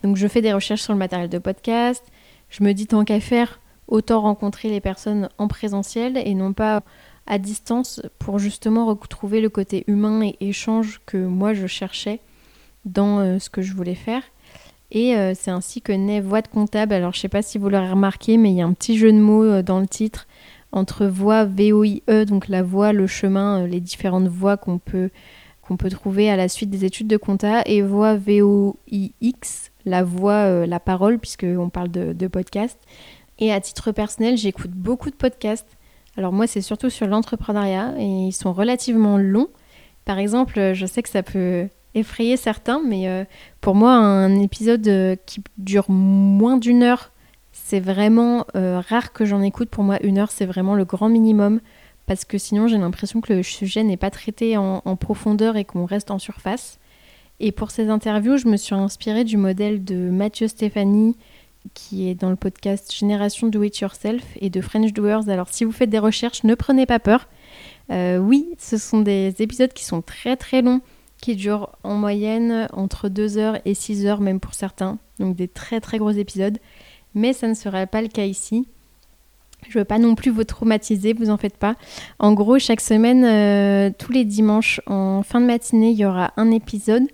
Donc 0.02 0.16
je 0.16 0.26
fais 0.26 0.40
des 0.40 0.54
recherches 0.54 0.80
sur 0.80 0.94
le 0.94 0.98
matériel 0.98 1.28
de 1.28 1.36
podcast, 1.36 2.02
je 2.48 2.64
me 2.64 2.72
dis 2.72 2.86
tant 2.86 3.04
qu'à 3.04 3.20
faire, 3.20 3.60
autant 3.88 4.22
rencontrer 4.22 4.70
les 4.70 4.80
personnes 4.80 5.28
en 5.36 5.48
présentiel 5.48 6.16
et 6.16 6.32
non 6.32 6.54
pas 6.54 6.82
à 7.26 7.38
distance 7.38 8.00
pour 8.18 8.38
justement 8.38 8.86
retrouver 8.86 9.40
le 9.40 9.48
côté 9.48 9.84
humain 9.86 10.22
et 10.22 10.36
échange 10.40 11.00
que 11.06 11.16
moi 11.16 11.54
je 11.54 11.66
cherchais 11.66 12.20
dans 12.84 13.18
euh, 13.18 13.38
ce 13.38 13.50
que 13.50 13.62
je 13.62 13.74
voulais 13.74 13.94
faire. 13.94 14.22
Et 14.92 15.16
euh, 15.16 15.34
c'est 15.34 15.50
ainsi 15.50 15.82
que 15.82 15.92
naît 15.92 16.20
Voix 16.20 16.42
de 16.42 16.48
comptable. 16.48 16.94
Alors 16.94 17.12
je 17.12 17.20
sais 17.20 17.28
pas 17.28 17.42
si 17.42 17.58
vous 17.58 17.68
l'aurez 17.68 17.90
remarqué, 17.90 18.36
mais 18.36 18.50
il 18.50 18.56
y 18.56 18.62
a 18.62 18.66
un 18.66 18.72
petit 18.72 18.96
jeu 18.96 19.12
de 19.12 19.18
mots 19.18 19.44
euh, 19.44 19.62
dans 19.62 19.80
le 19.80 19.88
titre 19.88 20.26
entre 20.72 21.06
voix 21.06 21.44
V-O-I-E, 21.44 22.24
donc 22.24 22.48
la 22.48 22.62
voie, 22.62 22.92
le 22.92 23.06
chemin, 23.06 23.66
les 23.66 23.80
différentes 23.80 24.28
voies 24.28 24.56
qu'on 24.56 24.78
peut, 24.78 25.10
peut 25.78 25.90
trouver 25.90 26.28
à 26.28 26.36
la 26.36 26.48
suite 26.48 26.70
des 26.70 26.84
études 26.84 27.06
de 27.06 27.16
compta, 27.16 27.62
et 27.64 27.80
voix 27.80 28.16
V-O-I-X, 28.16 29.70
la 29.86 30.02
voix, 30.02 30.66
la 30.66 30.80
parole, 30.80 31.18
puisqu'on 31.18 31.70
parle 31.70 31.90
de, 31.90 32.12
de 32.12 32.26
podcast. 32.26 32.78
Et 33.38 33.52
à 33.52 33.60
titre 33.60 33.90
personnel, 33.92 34.36
j'écoute 34.36 34.72
beaucoup 34.72 35.08
de 35.08 35.14
podcasts. 35.14 35.78
Alors 36.16 36.32
moi, 36.32 36.46
c'est 36.46 36.60
surtout 36.60 36.90
sur 36.90 37.06
l'entrepreneuriat 37.06 37.94
et 37.98 38.04
ils 38.04 38.32
sont 38.32 38.52
relativement 38.52 39.18
longs. 39.18 39.48
Par 40.04 40.18
exemple, 40.18 40.72
je 40.72 40.86
sais 40.86 41.02
que 41.02 41.08
ça 41.08 41.22
peut 41.22 41.68
effrayer 41.94 42.36
certains, 42.36 42.80
mais 42.84 43.08
euh, 43.08 43.24
pour 43.60 43.74
moi, 43.74 43.92
un 43.92 44.38
épisode 44.38 44.86
euh, 44.86 45.16
qui 45.26 45.42
dure 45.58 45.90
moins 45.90 46.58
d'une 46.58 46.82
heure, 46.82 47.10
c'est 47.52 47.80
vraiment 47.80 48.46
euh, 48.54 48.80
rare 48.86 49.12
que 49.12 49.24
j'en 49.24 49.42
écoute. 49.42 49.70
Pour 49.70 49.82
moi, 49.82 49.98
une 50.02 50.18
heure, 50.18 50.30
c'est 50.30 50.46
vraiment 50.46 50.74
le 50.74 50.84
grand 50.84 51.08
minimum 51.08 51.60
parce 52.06 52.24
que 52.24 52.38
sinon, 52.38 52.68
j'ai 52.68 52.78
l'impression 52.78 53.20
que 53.20 53.32
le 53.32 53.42
sujet 53.42 53.82
n'est 53.82 53.96
pas 53.96 54.10
traité 54.10 54.56
en, 54.56 54.82
en 54.84 54.96
profondeur 54.96 55.56
et 55.56 55.64
qu'on 55.64 55.86
reste 55.86 56.10
en 56.10 56.18
surface. 56.18 56.78
Et 57.40 57.50
pour 57.50 57.70
ces 57.70 57.88
interviews, 57.88 58.36
je 58.36 58.46
me 58.46 58.56
suis 58.56 58.74
inspirée 58.74 59.24
du 59.24 59.36
modèle 59.36 59.84
de 59.84 59.96
Mathieu 60.10 60.48
Stéphanie, 60.48 61.16
qui 61.74 62.08
est 62.08 62.14
dans 62.14 62.30
le 62.30 62.36
podcast 62.36 62.94
Génération 62.94 63.48
Do 63.48 63.62
It 63.62 63.78
Yourself 63.78 64.22
et 64.40 64.50
de 64.50 64.60
French 64.60 64.92
Doers. 64.92 65.28
Alors 65.28 65.48
si 65.48 65.64
vous 65.64 65.72
faites 65.72 65.90
des 65.90 65.98
recherches, 65.98 66.44
ne 66.44 66.54
prenez 66.54 66.86
pas 66.86 66.98
peur. 66.98 67.28
Euh, 67.90 68.18
oui, 68.18 68.48
ce 68.58 68.78
sont 68.78 69.00
des 69.00 69.34
épisodes 69.38 69.72
qui 69.72 69.84
sont 69.84 70.02
très 70.02 70.36
très 70.36 70.62
longs, 70.62 70.80
qui 71.20 71.36
durent 71.36 71.70
en 71.82 71.94
moyenne 71.94 72.68
entre 72.72 73.08
2 73.08 73.38
heures 73.38 73.58
et 73.64 73.74
6 73.74 74.06
heures 74.06 74.20
même 74.20 74.40
pour 74.40 74.54
certains. 74.54 74.98
Donc 75.18 75.36
des 75.36 75.48
très 75.48 75.80
très 75.80 75.98
gros 75.98 76.10
épisodes. 76.10 76.58
Mais 77.14 77.32
ça 77.32 77.48
ne 77.48 77.54
sera 77.54 77.86
pas 77.86 78.02
le 78.02 78.08
cas 78.08 78.24
ici. 78.24 78.66
Je 79.68 79.78
ne 79.78 79.80
veux 79.80 79.84
pas 79.84 79.98
non 79.98 80.14
plus 80.14 80.30
vous 80.30 80.44
traumatiser, 80.44 81.12
vous 81.12 81.30
en 81.30 81.36
faites 81.36 81.56
pas. 81.56 81.74
En 82.18 82.34
gros, 82.34 82.58
chaque 82.58 82.80
semaine, 82.80 83.24
euh, 83.24 83.90
tous 83.98 84.12
les 84.12 84.24
dimanches 84.24 84.80
en 84.86 85.22
fin 85.22 85.40
de 85.40 85.46
matinée, 85.46 85.90
il 85.90 85.98
y 85.98 86.04
aura 86.04 86.32
un 86.36 86.50
épisode. 86.50 87.04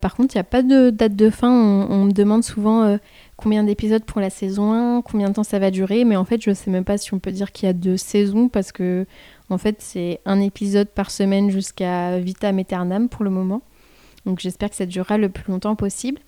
Par 0.00 0.14
contre, 0.14 0.34
il 0.34 0.38
n'y 0.38 0.40
a 0.40 0.44
pas 0.44 0.62
de 0.62 0.90
date 0.90 1.14
de 1.14 1.28
fin. 1.28 1.50
On, 1.50 2.04
me 2.04 2.12
demande 2.12 2.42
souvent 2.42 2.84
euh, 2.84 2.96
combien 3.36 3.64
d'épisodes 3.64 4.04
pour 4.04 4.20
la 4.20 4.30
saison 4.30 4.72
1, 4.72 5.02
combien 5.02 5.28
de 5.28 5.34
temps 5.34 5.44
ça 5.44 5.58
va 5.58 5.70
durer, 5.70 6.04
mais 6.04 6.16
en 6.16 6.24
fait, 6.24 6.42
je 6.42 6.52
sais 6.54 6.70
même 6.70 6.84
pas 6.84 6.96
si 6.96 7.12
on 7.12 7.18
peut 7.18 7.32
dire 7.32 7.52
qu'il 7.52 7.66
y 7.66 7.70
a 7.70 7.74
deux 7.74 7.98
saisons 7.98 8.48
parce 8.48 8.72
que 8.72 9.06
en 9.50 9.58
fait, 9.58 9.76
c'est 9.80 10.20
un 10.24 10.40
épisode 10.40 10.88
par 10.88 11.10
semaine 11.10 11.50
jusqu'à 11.50 12.18
vitam 12.18 12.58
aeternam 12.58 13.08
pour 13.08 13.24
le 13.24 13.30
moment. 13.30 13.62
Donc 14.26 14.40
j'espère 14.40 14.70
que 14.70 14.76
ça 14.76 14.86
durera 14.86 15.18
le 15.18 15.28
plus 15.28 15.50
longtemps 15.50 15.76
possible. 15.76 16.20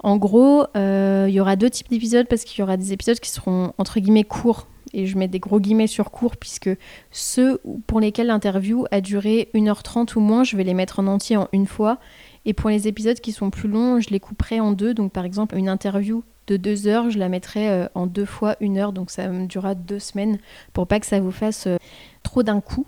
En 0.00 0.16
gros, 0.18 0.66
euh, 0.76 1.26
il 1.28 1.34
y 1.34 1.40
aura 1.40 1.56
deux 1.56 1.70
types 1.70 1.88
d'épisodes 1.88 2.26
parce 2.28 2.44
qu'il 2.44 2.60
y 2.60 2.62
aura 2.62 2.76
des 2.76 2.92
épisodes 2.92 3.18
qui 3.18 3.30
seront 3.30 3.72
entre 3.78 3.98
guillemets 3.98 4.24
courts. 4.24 4.68
Et 4.92 5.06
je 5.06 5.18
mets 5.18 5.28
des 5.28 5.40
gros 5.40 5.58
guillemets 5.58 5.88
sur 5.88 6.10
court 6.10 6.36
puisque 6.36 6.70
ceux 7.10 7.60
pour 7.86 8.00
lesquels 8.00 8.28
l'interview 8.28 8.86
a 8.90 9.00
duré 9.00 9.50
1h30 9.54 10.16
ou 10.16 10.20
moins, 10.20 10.44
je 10.44 10.56
vais 10.56 10.64
les 10.64 10.74
mettre 10.74 11.00
en 11.00 11.06
entier 11.06 11.36
en 11.36 11.48
une 11.52 11.66
fois. 11.66 11.98
Et 12.46 12.54
pour 12.54 12.70
les 12.70 12.88
épisodes 12.88 13.18
qui 13.18 13.32
sont 13.32 13.50
plus 13.50 13.68
longs, 13.68 14.00
je 14.00 14.10
les 14.10 14.20
couperai 14.20 14.60
en 14.60 14.72
deux. 14.72 14.94
Donc 14.94 15.12
par 15.12 15.24
exemple, 15.24 15.58
une 15.58 15.68
interview 15.68 16.22
de 16.46 16.56
deux 16.56 16.86
heures, 16.86 17.10
je 17.10 17.18
la 17.18 17.28
mettrai 17.28 17.68
euh, 17.68 17.86
en 17.96 18.06
deux 18.06 18.24
fois 18.24 18.56
une 18.60 18.78
heure, 18.78 18.92
donc 18.92 19.10
ça 19.10 19.28
me 19.28 19.46
durera 19.46 19.74
deux 19.74 19.98
semaines 19.98 20.38
pour 20.72 20.86
pas 20.86 21.00
que 21.00 21.06
ça 21.06 21.18
vous 21.18 21.32
fasse 21.32 21.66
euh, 21.66 21.76
trop 22.22 22.44
d'un 22.44 22.60
coup. 22.60 22.86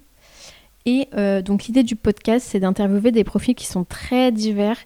Et 0.86 1.08
euh, 1.14 1.42
donc 1.42 1.64
l'idée 1.64 1.82
du 1.82 1.96
podcast, 1.96 2.46
c'est 2.48 2.60
d'interviewer 2.60 3.10
des 3.10 3.24
profils 3.24 3.56
qui 3.56 3.66
sont 3.66 3.82
très 3.82 4.30
divers. 4.30 4.78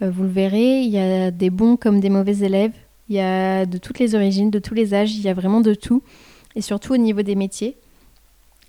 vous 0.00 0.24
le 0.24 0.28
verrez, 0.28 0.80
il 0.80 0.90
y 0.90 0.98
a 0.98 1.30
des 1.30 1.50
bons 1.50 1.76
comme 1.76 2.00
des 2.00 2.10
mauvais 2.10 2.38
élèves, 2.38 2.74
il 3.08 3.14
y 3.14 3.20
a 3.20 3.64
de 3.64 3.78
toutes 3.78 4.00
les 4.00 4.16
origines, 4.16 4.50
de 4.50 4.58
tous 4.58 4.74
les 4.74 4.92
âges, 4.92 5.14
il 5.14 5.22
y 5.22 5.28
a 5.28 5.34
vraiment 5.34 5.60
de 5.60 5.72
tout, 5.72 6.02
et 6.56 6.60
surtout 6.60 6.94
au 6.94 6.98
niveau 6.98 7.22
des 7.22 7.36
métiers. 7.36 7.78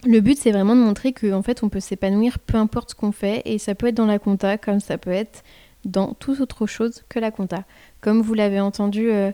Le 0.05 0.19
but, 0.19 0.37
c'est 0.37 0.51
vraiment 0.51 0.75
de 0.75 0.81
montrer 0.81 1.11
qu'en 1.11 1.41
fait, 1.41 1.63
on 1.63 1.69
peut 1.69 1.79
s'épanouir 1.79 2.39
peu 2.39 2.57
importe 2.57 2.91
ce 2.91 2.95
qu'on 2.95 3.11
fait, 3.11 3.41
et 3.45 3.57
ça 3.57 3.75
peut 3.75 3.87
être 3.87 3.95
dans 3.95 4.05
la 4.05 4.19
compta 4.19 4.57
comme 4.57 4.79
ça 4.79 4.97
peut 4.97 5.11
être 5.11 5.43
dans 5.85 6.13
toute 6.13 6.39
autre 6.39 6.67
chose 6.67 7.03
que 7.09 7.19
la 7.19 7.31
compta. 7.31 7.63
Comme 8.01 8.21
vous 8.21 8.33
l'avez 8.33 8.59
entendu 8.59 9.09
euh, 9.09 9.31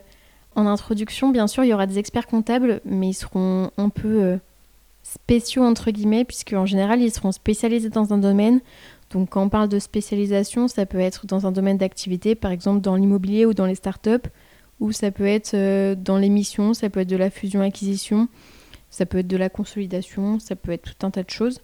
en 0.54 0.66
introduction, 0.66 1.30
bien 1.30 1.46
sûr, 1.46 1.64
il 1.64 1.68
y 1.68 1.74
aura 1.74 1.86
des 1.86 1.98
experts 1.98 2.26
comptables, 2.26 2.80
mais 2.84 3.08
ils 3.10 3.14
seront 3.14 3.70
un 3.76 3.88
peu 3.88 4.22
euh, 4.22 4.36
spéciaux, 5.02 5.64
entre 5.64 5.90
guillemets, 5.90 6.24
puisque 6.24 6.54
en 6.54 6.66
général, 6.66 7.02
ils 7.02 7.10
seront 7.10 7.32
spécialisés 7.32 7.90
dans 7.90 8.12
un 8.12 8.18
domaine. 8.18 8.60
Donc 9.10 9.30
quand 9.30 9.42
on 9.42 9.48
parle 9.48 9.68
de 9.68 9.78
spécialisation, 9.78 10.66
ça 10.66 10.86
peut 10.86 10.98
être 10.98 11.26
dans 11.26 11.46
un 11.46 11.52
domaine 11.52 11.76
d'activité, 11.76 12.34
par 12.34 12.50
exemple 12.50 12.80
dans 12.80 12.96
l'immobilier 12.96 13.46
ou 13.46 13.54
dans 13.54 13.66
les 13.66 13.74
startups, 13.74 14.28
ou 14.80 14.92
ça 14.92 15.10
peut 15.10 15.26
être 15.26 15.54
euh, 15.54 15.94
dans 15.94 16.16
l'émission, 16.16 16.74
ça 16.74 16.90
peut 16.90 17.00
être 17.00 17.08
de 17.08 17.16
la 17.16 17.30
fusion-acquisition, 17.30 18.28
ça 18.94 19.06
peut 19.06 19.18
être 19.18 19.26
de 19.26 19.36
la 19.36 19.48
consolidation, 19.48 20.38
ça 20.38 20.54
peut 20.54 20.70
être 20.70 20.94
tout 20.94 21.04
un 21.04 21.10
tas 21.10 21.24
de 21.24 21.30
choses. 21.30 21.60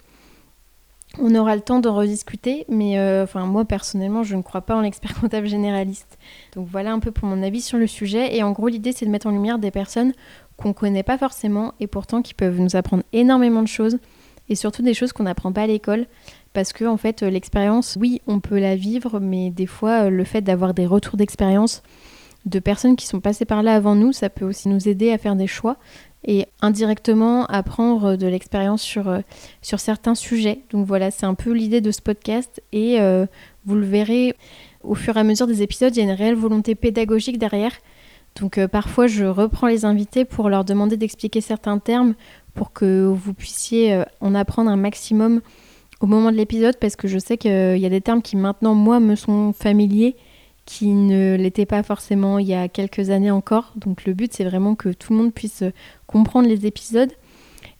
On 1.17 1.33
aura 1.33 1.55
le 1.55 1.61
temps 1.61 1.79
de 1.79 1.87
rediscuter, 1.87 2.65
mais 2.67 2.99
euh, 2.99 3.23
enfin 3.23 3.45
moi 3.45 3.63
personnellement, 3.63 4.23
je 4.23 4.35
ne 4.35 4.41
crois 4.41 4.59
pas 4.59 4.75
en 4.75 4.81
l'expert 4.81 5.17
comptable 5.21 5.47
généraliste. 5.47 6.17
Donc 6.55 6.67
voilà 6.69 6.91
un 6.91 6.99
peu 6.99 7.11
pour 7.11 7.29
mon 7.29 7.41
avis 7.41 7.61
sur 7.61 7.77
le 7.77 7.87
sujet. 7.87 8.35
Et 8.35 8.43
en 8.43 8.51
gros, 8.51 8.67
l'idée 8.67 8.91
c'est 8.91 9.05
de 9.05 9.11
mettre 9.11 9.27
en 9.27 9.31
lumière 9.31 9.59
des 9.59 9.71
personnes 9.71 10.11
qu'on 10.57 10.69
ne 10.69 10.73
connaît 10.73 11.03
pas 11.03 11.17
forcément 11.17 11.73
et 11.79 11.87
pourtant 11.87 12.21
qui 12.21 12.33
peuvent 12.33 12.59
nous 12.59 12.75
apprendre 12.75 13.03
énormément 13.13 13.61
de 13.61 13.67
choses 13.69 13.97
et 14.49 14.55
surtout 14.55 14.81
des 14.81 14.93
choses 14.93 15.13
qu'on 15.13 15.23
n'apprend 15.23 15.53
pas 15.53 15.61
à 15.61 15.67
l'école. 15.67 16.07
Parce 16.51 16.73
que 16.73 16.83
en 16.83 16.97
fait, 16.97 17.21
l'expérience, 17.21 17.97
oui, 17.97 18.21
on 18.27 18.41
peut 18.41 18.59
la 18.59 18.75
vivre, 18.75 19.21
mais 19.21 19.51
des 19.51 19.67
fois, 19.67 20.09
le 20.09 20.23
fait 20.25 20.41
d'avoir 20.41 20.73
des 20.73 20.85
retours 20.85 21.15
d'expérience 21.15 21.81
de 22.45 22.59
personnes 22.59 22.95
qui 22.95 23.05
sont 23.05 23.21
passées 23.21 23.45
par 23.45 23.63
là 23.63 23.75
avant 23.75 23.95
nous, 23.95 24.11
ça 24.11 24.29
peut 24.29 24.43
aussi 24.43 24.67
nous 24.67 24.89
aider 24.89 25.11
à 25.11 25.17
faire 25.17 25.37
des 25.37 25.47
choix 25.47 25.77
et 26.25 26.45
indirectement 26.61 27.45
apprendre 27.47 28.15
de 28.15 28.27
l'expérience 28.27 28.81
sur, 28.81 29.07
euh, 29.07 29.19
sur 29.61 29.79
certains 29.79 30.15
sujets. 30.15 30.61
Donc 30.71 30.85
voilà, 30.85 31.11
c'est 31.11 31.25
un 31.25 31.33
peu 31.33 31.51
l'idée 31.51 31.81
de 31.81 31.91
ce 31.91 32.01
podcast 32.01 32.61
et 32.71 32.99
euh, 32.99 33.25
vous 33.65 33.75
le 33.75 33.85
verrez 33.85 34.35
au 34.83 34.95
fur 34.95 35.17
et 35.17 35.19
à 35.19 35.23
mesure 35.23 35.47
des 35.47 35.61
épisodes, 35.61 35.95
il 35.95 35.99
y 35.99 36.01
a 36.01 36.11
une 36.11 36.17
réelle 36.17 36.35
volonté 36.35 36.75
pédagogique 36.75 37.37
derrière. 37.37 37.73
Donc 38.39 38.57
euh, 38.57 38.67
parfois 38.67 39.07
je 39.07 39.25
reprends 39.25 39.67
les 39.67 39.83
invités 39.83 40.25
pour 40.25 40.49
leur 40.49 40.63
demander 40.63 40.95
d'expliquer 40.95 41.41
certains 41.41 41.79
termes 41.79 42.13
pour 42.53 42.71
que 42.71 43.05
vous 43.05 43.33
puissiez 43.33 44.03
en 44.19 44.35
apprendre 44.35 44.69
un 44.69 44.77
maximum 44.77 45.41
au 46.01 46.05
moment 46.05 46.31
de 46.31 46.37
l'épisode 46.37 46.77
parce 46.77 46.95
que 46.95 47.07
je 47.07 47.17
sais 47.17 47.37
qu'il 47.37 47.77
y 47.77 47.85
a 47.85 47.89
des 47.89 48.01
termes 48.01 48.21
qui 48.21 48.35
maintenant 48.35 48.73
moi 48.73 48.99
me 48.99 49.15
sont 49.15 49.53
familiers 49.53 50.15
qui 50.65 50.87
ne 50.87 51.35
l'était 51.35 51.65
pas 51.65 51.83
forcément 51.83 52.39
il 52.39 52.47
y 52.47 52.53
a 52.53 52.67
quelques 52.67 53.09
années 53.09 53.31
encore. 53.31 53.73
Donc 53.75 54.05
le 54.05 54.13
but 54.13 54.33
c'est 54.33 54.43
vraiment 54.43 54.75
que 54.75 54.89
tout 54.89 55.13
le 55.13 55.19
monde 55.19 55.33
puisse 55.33 55.63
comprendre 56.07 56.47
les 56.47 56.65
épisodes. 56.65 57.11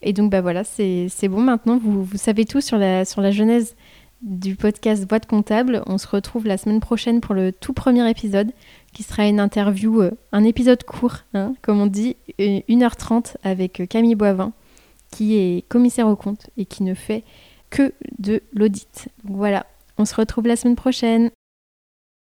Et 0.02 0.14
donc 0.14 0.32
bah 0.32 0.42
voilà, 0.42 0.64
c'est 0.64 1.28
bon 1.28 1.42
maintenant, 1.42 1.78
vous, 1.78 2.04
vous, 2.04 2.18
savez 2.18 2.46
tout 2.46 2.62
sur 2.62 2.78
la, 2.78 3.06
sur 3.06 3.22
la 3.22 3.32
genèse 3.32 3.76
du 4.22 4.56
podcast 4.56 5.06
Voix 5.08 5.20
de 5.20 5.26
comptable. 5.26 5.84
On 5.86 5.98
se 5.98 6.08
retrouve 6.08 6.46
la 6.46 6.58
semaine 6.58 6.80
prochaine 6.80 7.22
pour 7.22 7.36
le 7.36 7.52
tout 7.52 7.74
premier 7.74 8.08
épisode 8.10 8.52
qui 8.94 9.04
sera 9.04 9.28
une 9.28 9.40
interview, 9.40 10.02
euh, 10.02 10.12
un 10.32 10.44
épisode 10.44 10.84
court, 10.84 11.18
hein, 11.34 11.54
comme 11.62 11.80
on 11.80 11.88
dit, 11.88 12.18
1h30 12.40 13.36
avec 13.44 13.84
Camille 13.90 14.16
Boivin 14.16 14.54
qui 15.12 15.38
est 15.38 15.68
commissaire 15.68 16.08
au 16.08 16.16
compte 16.16 16.50
et 16.58 16.66
qui 16.66 16.84
ne 16.84 16.94
fait 16.94 17.24
que 17.70 17.94
de 18.18 18.42
l'audit. 18.54 19.10
Voilà, 19.24 19.66
on 19.98 20.06
se 20.06 20.16
retrouve 20.16 20.48
la 20.48 20.56
semaine 20.56 20.76
prochaine. 20.76 21.30